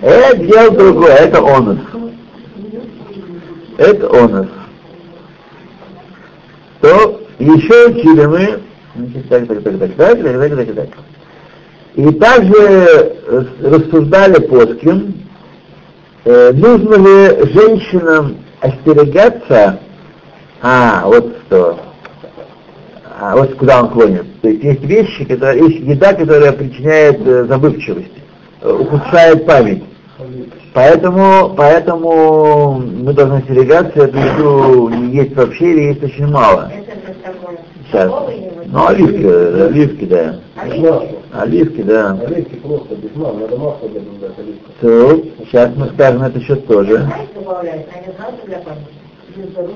[0.03, 1.81] Это дело другое, это он.
[3.77, 4.49] Это он.
[6.81, 8.61] То еще учили мы
[8.99, 10.89] значит, так, так, так, так, так, так, так, так, так.
[11.95, 15.15] И также рас- рассуждали плоским,
[16.25, 19.81] э, нужно ли женщинам остерегаться,
[20.63, 21.79] а, вот что,
[23.21, 24.41] а, вот куда он клонит.
[24.43, 28.13] То есть есть вещи, которые, есть еда, которая причиняет э, забывчивость,
[28.63, 29.83] э, ухудшает память.
[30.75, 36.71] Поэтому, поэтому мы должны остерегаться эту еду не есть вообще или есть очень мало.
[36.73, 36.99] Это
[37.93, 38.31] его.
[38.67, 40.41] Ну, оливки, оливки, да.
[40.57, 41.17] Оливки?
[41.33, 42.19] Оливки, да.
[42.27, 44.71] Оливки просто без масла, надо масло добавлять оливки.
[44.81, 47.11] То, сейчас мы скажем это счет тоже.
[48.47, 48.67] Для.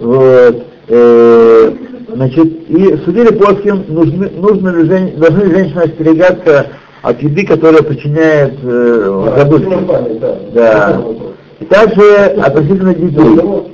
[0.00, 0.66] Вот.
[0.88, 1.72] Э,
[2.14, 6.66] значит, и судили плоским, нужны, нужно ли жен, должны ли женщины остерегаться
[7.02, 9.88] от еды, которая причиняет э,
[10.20, 10.38] да.
[10.52, 11.02] Да.
[11.60, 13.72] И также относительно детей.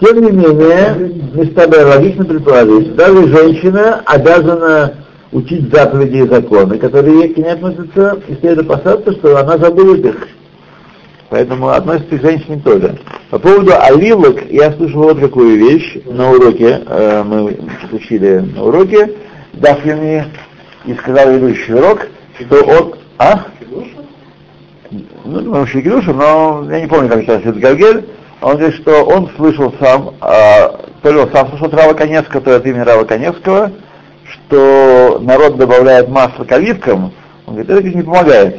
[0.00, 4.94] Тем не менее, мы с тобой логично предположить, что даже женщина обязана
[5.32, 10.04] учить заповеди и законы, которые ей к ней относятся, и следует опасаться, что она забудет
[10.04, 10.28] их.
[11.30, 12.98] Поэтому относится к женщине тоже.
[13.30, 17.56] По поводу оливок я слышал вот какую вещь на уроке, э, мы
[17.90, 19.12] учили на уроке,
[19.54, 20.24] Дафлини,
[20.84, 22.06] и сказал ведущий урок,
[22.38, 22.94] что он...
[23.18, 23.46] А?
[25.24, 28.04] Ну, что Кедуша, но я не помню, как сейчас это Гальгель.
[28.40, 32.42] Он говорит, что он слышал сам, а, то ли он сам слышал от Рава Коневского,
[32.42, 33.72] то от имени Рава Коневского,
[34.30, 37.12] что народ добавляет масло к оливкам,
[37.46, 38.56] он говорит, это не помогает.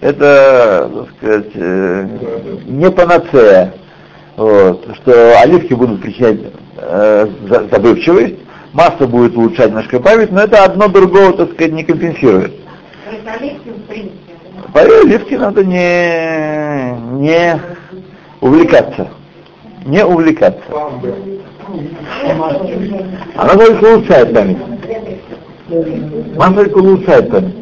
[0.00, 2.06] Это, так сказать, э,
[2.66, 3.74] не панацея.
[4.36, 6.38] Вот, что оливки будут причинять
[6.76, 7.26] э,
[7.72, 8.36] забывчивость,
[8.72, 12.52] масло будет улучшать нашу память, но это одно другого, так сказать, не компенсирует.
[13.04, 14.34] То есть оливки, в принципе,
[14.72, 17.60] По оливке надо не, не
[18.40, 19.08] увлекаться.
[19.84, 20.62] Не увлекаться.
[23.36, 24.58] Она только улучшает память.
[26.38, 27.54] Она только улучшает память.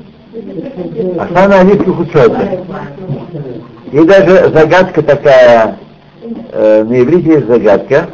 [1.19, 2.61] А самое английский ухудшает память.
[3.93, 5.79] И даже загадка такая,
[6.53, 8.09] э, на иврите есть загадка.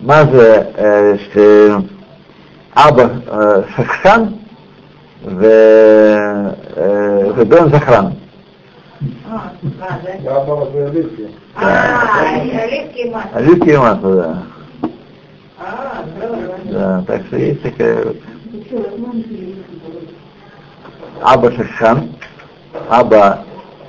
[0.00, 1.80] Маза э,
[2.74, 4.38] Аба э, Шахшан
[5.22, 8.14] в, э, э в Дон Захран.
[9.80, 10.14] А, а, да?
[10.14, 11.28] Я твоя листья.
[11.54, 12.20] А,
[12.62, 13.30] оливки и масло.
[13.34, 14.42] Оливки и масло, да.
[15.58, 16.58] А, здорово.
[16.64, 17.04] да.
[17.06, 18.16] Так что есть такая вот.
[21.22, 22.10] Аба Шаххан,
[22.88, 23.44] Аба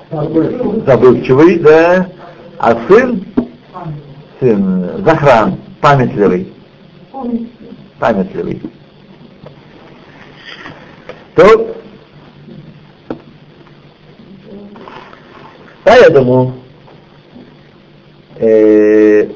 [0.10, 2.08] забывчивый, да,
[2.60, 3.26] а сын,
[4.40, 6.54] сын Захран, памятливый.
[8.00, 8.62] Памятливый.
[11.36, 11.76] То,
[15.88, 16.54] поэтому
[18.40, 19.28] э,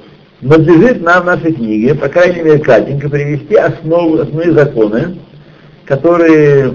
[0.42, 5.18] надлежит нам в нашей книге, по крайней мере, кратенько привести основу, основные законы,
[5.86, 6.74] которые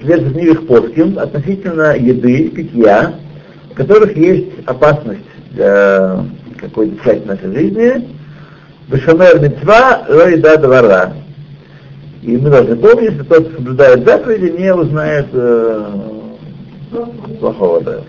[0.00, 3.14] содержат в книгах Поским относительно еды, питья,
[3.70, 5.20] в которых есть опасность
[5.50, 6.24] для
[6.58, 8.08] какой-то части нашей жизни,
[8.88, 11.12] Бешамер мецва, еда двора.
[12.22, 15.84] И мы должны помнить, что тот, кто соблюдает заповеди, не узнает э,
[17.38, 17.80] плохого.
[17.82, 18.00] Да.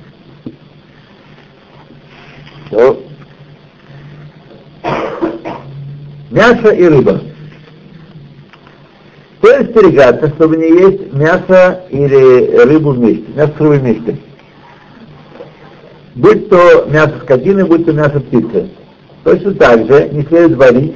[2.68, 3.00] Все.
[6.32, 7.22] Мясо и рыба.
[9.38, 14.18] Стоит остерегаться, чтобы не есть мясо или рыбу вместе, мясо с рыбой вместе.
[16.16, 18.70] Будь то мясо скотины, будь то мясо птицы.
[19.24, 20.96] Точно так же не следует варить,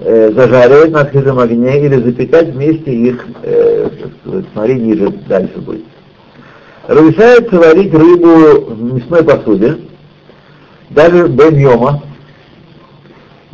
[0.00, 3.88] э, зажаривать на открытом огне или запекать вместе их, э,
[4.52, 5.84] смотри, ниже дальше будет.
[6.86, 9.78] Разрешается варить рыбу в мясной посуде,
[10.90, 12.02] даже бен йома.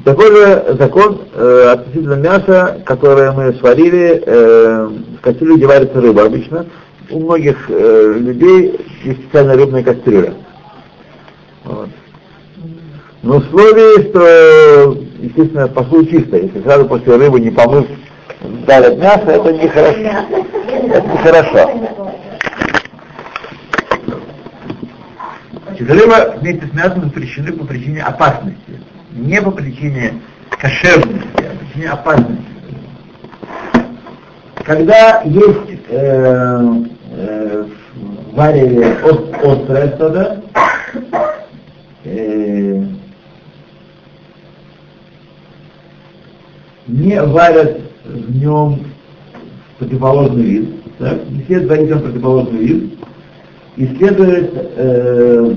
[0.05, 6.25] Такой же закон э, относительно мяса, которое мы сварили, э, в кастрюле, где варится рыба
[6.25, 6.67] обычно.
[7.11, 10.35] У многих э, людей есть специальная рыбная кастрюля.
[11.65, 11.89] Вот.
[13.23, 16.39] Но условие, что, естественно, посуд чисто.
[16.39, 17.87] Если сразу после рыбы не помыв
[18.67, 19.99] давят мясо, это нехорошо.
[20.89, 21.71] Это нехорошо.
[25.81, 28.81] Рыба вместе с мясом запрещены по причине опасности.
[29.13, 30.15] Не по причине
[30.51, 32.45] кошерности, а по причине опасности.
[34.57, 37.65] Когда есть э, э,
[37.95, 40.43] в вареве ост- острое что-то,
[42.05, 42.85] э,
[46.87, 48.85] не варят в нем
[49.79, 51.27] противоположный вид, так?
[51.31, 52.99] не следует варить в нем противоположный вид,
[53.77, 55.57] и следует э,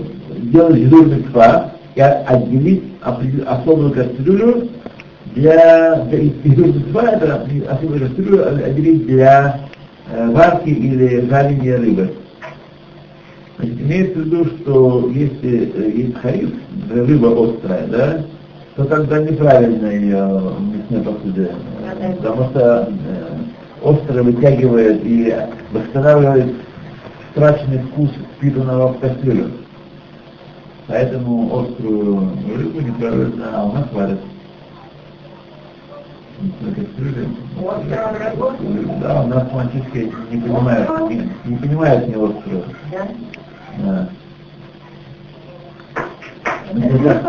[0.52, 4.70] делать жидур митцва и отделить особую кастрюлю
[5.36, 9.60] для, жидур митцва, это особую кастрюлю отделить для
[10.12, 12.12] э, варки или жарения рыбы.
[13.58, 16.50] Значит, имеется в виду, что если э, есть хариф,
[16.92, 18.26] рыба острая, да,
[18.76, 21.52] то тогда неправильно ее в мясной посуде,
[22.02, 25.34] э, потому что э, острое вытягивает и
[25.72, 26.54] восстанавливает
[27.32, 29.52] страшный вкус впитанного в кастрюлю.
[30.88, 34.20] Поэтому острую рыбу неправильно, а у нас варят.
[39.02, 42.64] Да, у нас мальчишки не понимают, не, не понимают не острую.
[42.92, 43.08] Да?
[43.78, 44.10] Да.
[46.74, 47.22] Нельзя.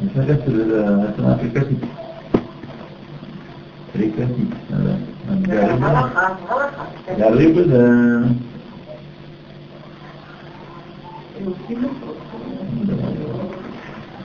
[0.00, 1.84] Не кастрюле, да, это надо прекратить.
[3.92, 4.50] Прекратить
[5.78, 6.36] галаха.
[7.14, 8.49] для рыбы, да.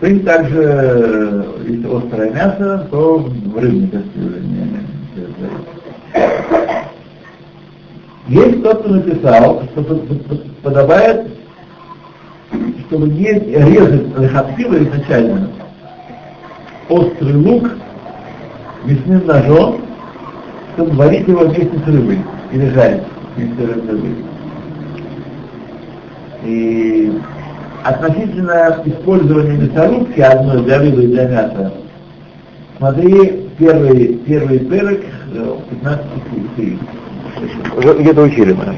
[0.02, 4.42] И также, э, если острое мясо, то в рыбной кастрюле.
[8.28, 11.28] Есть тот, кто написал, что под- под- подобает
[12.88, 15.50] чтобы не резать лохатхила изначально
[16.90, 17.72] острый лук
[18.86, 19.82] мясным ножом,
[20.74, 22.20] чтобы варить его вместе с рыбой
[22.52, 23.04] или жарить
[23.36, 24.16] вместе с рыбой.
[26.46, 27.12] И
[27.84, 31.74] относительно использования мясорубки одной для рыбы и для мяса,
[32.78, 35.06] смотри первый, первый перек,
[35.70, 36.06] 15
[36.54, 36.80] стих.
[38.00, 38.76] Где-то учили мы.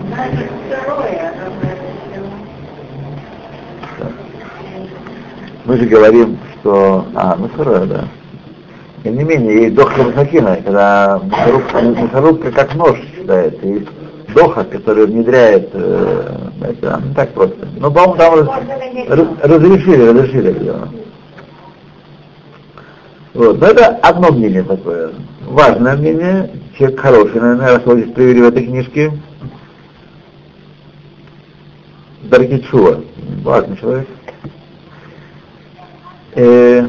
[5.66, 7.06] Мы же говорим, что...
[7.14, 8.06] А, ну второе, да.
[9.04, 13.68] Тем не менее, есть доха Махакина, когда мясорубка, мясорубка как нож считается.
[13.68, 13.88] Есть
[14.38, 17.68] доха, который внедряет, э, это не так просто.
[17.78, 18.48] Но, по-моему, там раз,
[19.08, 20.90] раз, разрешили, разрешили это.
[23.34, 23.60] Вот.
[23.60, 25.12] Но это одно мнение такое.
[25.48, 29.12] Важное мнение, человек хороший, наверное, раз здесь привели в этой книжке.
[32.24, 33.02] Даркичуа,
[33.44, 34.08] важный человек.
[36.36, 36.88] Э,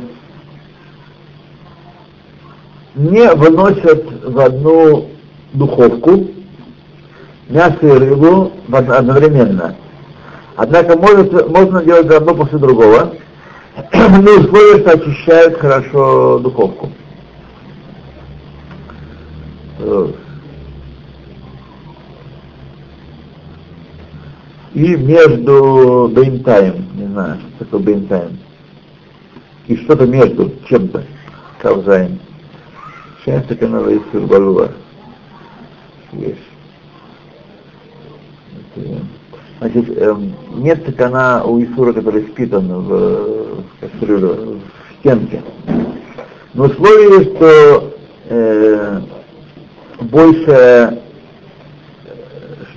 [2.95, 5.09] не выносят в одну
[5.55, 6.27] духовку
[7.49, 9.75] мясо и рыбу одновременно.
[10.57, 13.15] Однако может, можно делать одно после другого,
[13.93, 16.91] но условия, что очищают хорошо духовку.
[24.75, 28.39] И между бейнтайм, не знаю, что такое бейнтайм,
[29.67, 31.05] и что-то между чем-то,
[31.61, 32.19] кавзаем.
[33.61, 34.71] Канала из Балуа.
[36.13, 36.48] Есть.
[39.61, 45.43] Значит, эм, нет стакана у Исура, который спитан в, в кастрюлю, в стенке.
[46.55, 47.95] Но условие, что
[48.29, 49.01] э,
[50.01, 51.01] больше,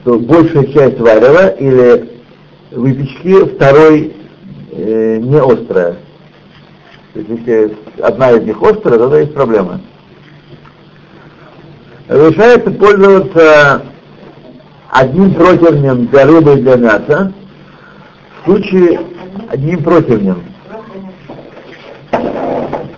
[0.02, 2.10] что большая часть варева или
[2.72, 4.16] выпечки второй
[4.72, 5.98] э, не острая.
[7.14, 9.82] То есть если одна из них острая, тогда есть проблемы.
[12.08, 13.84] Разрешается пользоваться
[14.92, 17.34] одним противнем для рыбы и для мяса,
[18.42, 19.00] в случае
[19.50, 20.44] одним противнем.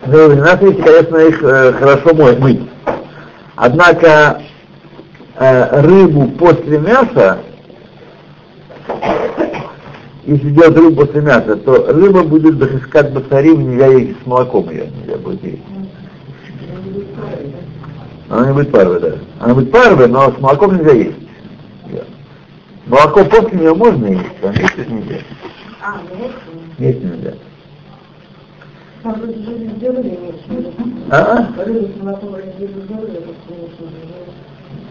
[0.06, 2.62] Рыбы и мясо, если, конечно, их э, хорошо мыть.
[3.56, 4.41] Однако
[5.38, 7.39] э, рыбу после мяса,
[10.26, 14.88] если делать рыбу после мяса, то рыба будет дохискать басарим, нельзя есть с молоком ее,
[15.00, 15.62] нельзя будет есть.
[18.30, 19.12] Она не будет парвой, да.
[19.39, 21.23] Она будет парвой, но с молоком нельзя есть.
[22.88, 25.16] Молоко после нее можно есть, а вместе нельзя.
[25.82, 26.02] А,
[26.78, 27.34] Вместе нельзя.
[29.04, 29.14] А?
[29.78, 30.20] Сделали,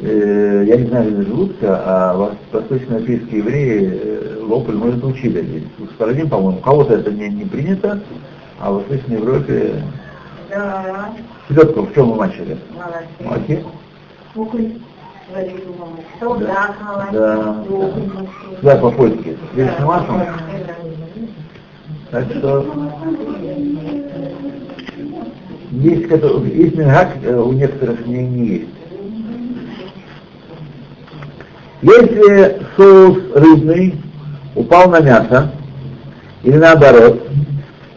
[0.05, 5.43] Э, я не знаю, где живутся, а вос- восточноевропейские евреи э, Лополь, может, учили.
[5.43, 8.01] Здесь В Сфарадим, по-моему, у кого-то это не, не принято,
[8.61, 9.83] а в Восточной Европе
[10.51, 11.15] Да,
[11.49, 12.59] селедку в чем вы мачили?
[12.75, 13.61] молодец.
[14.35, 14.73] Молоке?
[17.13, 17.65] Да.
[18.63, 19.37] Да, по-польски.
[19.55, 20.19] С маслом.
[20.19, 20.27] Да.
[22.11, 22.67] Так что
[25.71, 26.11] есть,
[26.55, 28.69] есть мингак, э, у некоторых не, не есть.
[31.81, 33.95] Если соус рыбный
[34.55, 35.51] упал на мясо,
[36.43, 37.27] или наоборот,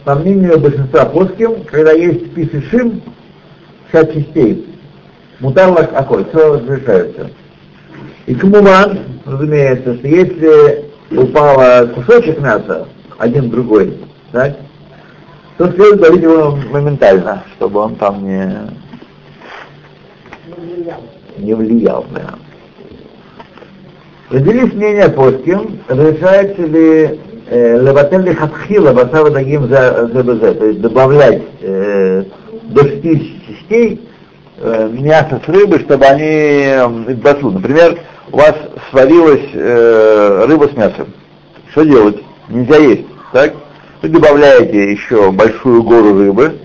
[0.05, 3.01] по мнению большинства плоским, когда есть писышим,
[3.91, 4.74] шесть частей,
[5.39, 7.29] мутарлах аколь, все разрешается.
[8.25, 13.97] И кмуман, разумеется, что если упало кусочек мяса, один другой,
[14.31, 14.55] так,
[15.57, 18.51] то следует удалить его моментально, чтобы он там не,
[21.37, 22.05] не влиял.
[22.11, 22.35] Да.
[24.31, 27.19] Разделись мнение плоским, разрешается ли
[27.49, 32.23] леватель хатхила басава дагим за ЗБЗ, то есть добавлять э,
[32.63, 34.01] до шести частей
[34.57, 37.51] э, мясо с рыбы, чтобы они басу.
[37.51, 37.99] Например,
[38.31, 38.55] у вас
[38.89, 41.13] сварилась э, рыба с мясом.
[41.71, 42.21] Что делать?
[42.49, 43.53] Нельзя есть, так?
[44.01, 46.59] Вы добавляете еще большую гору рыбы,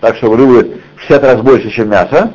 [0.00, 2.32] так что рыбы в 60 раз больше, чем мясо,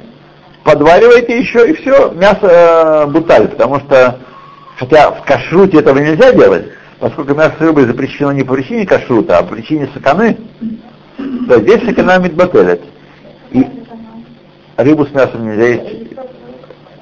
[0.64, 4.20] подвариваете еще и все, мясо э, буталь, потому что,
[4.78, 6.66] хотя в кашруте этого нельзя делать,
[7.00, 10.38] поскольку мясо с рыбой запрещено не по причине кашрута, а по причине саканы,
[11.48, 12.82] то здесь сакана мидбателет.
[13.52, 13.66] И
[14.78, 16.08] рыбу с мясом нельзя есть.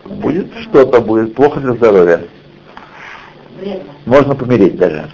[0.05, 2.21] Будет что-то, будет плохо для здоровья.
[4.05, 5.09] Можно помереть даже.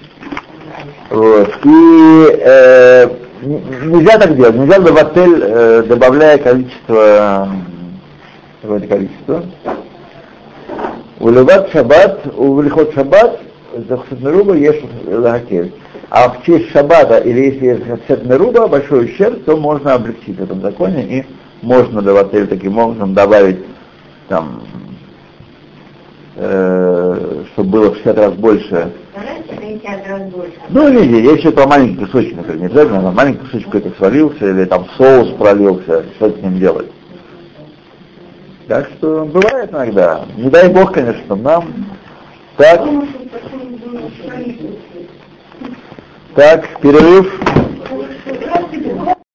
[1.09, 1.49] Вот.
[1.63, 3.09] И э,
[3.41, 7.49] нельзя так делать, нельзя в отель, э, добавляя количество,
[8.61, 9.45] какое-то количество.
[11.19, 13.39] У Леват Шаббат, у Велихот Шаббат
[13.75, 15.73] за Хсетмеруба ешь Лагакель.
[16.09, 20.61] А в честь Шаббата, или если есть Хсетмеруба, большой ущерб, то можно облегчить в этом
[20.61, 21.25] законе, и
[21.61, 23.59] можно давать таким образом добавить
[24.27, 24.63] там
[26.35, 28.91] э, чтобы было в 60 раз больше.
[29.15, 30.53] Раньше 50 раз больше.
[30.69, 34.49] Ну, видите, я еще про маленький кусочек, например, не обязательно, там маленький кусочек какой-то свалился,
[34.49, 36.89] или там соус пролился, что с ним делать.
[38.67, 40.25] Так что бывает иногда.
[40.37, 41.73] Не дай бог, конечно, нам.
[42.57, 42.81] Так,
[46.35, 47.27] так, перерыв.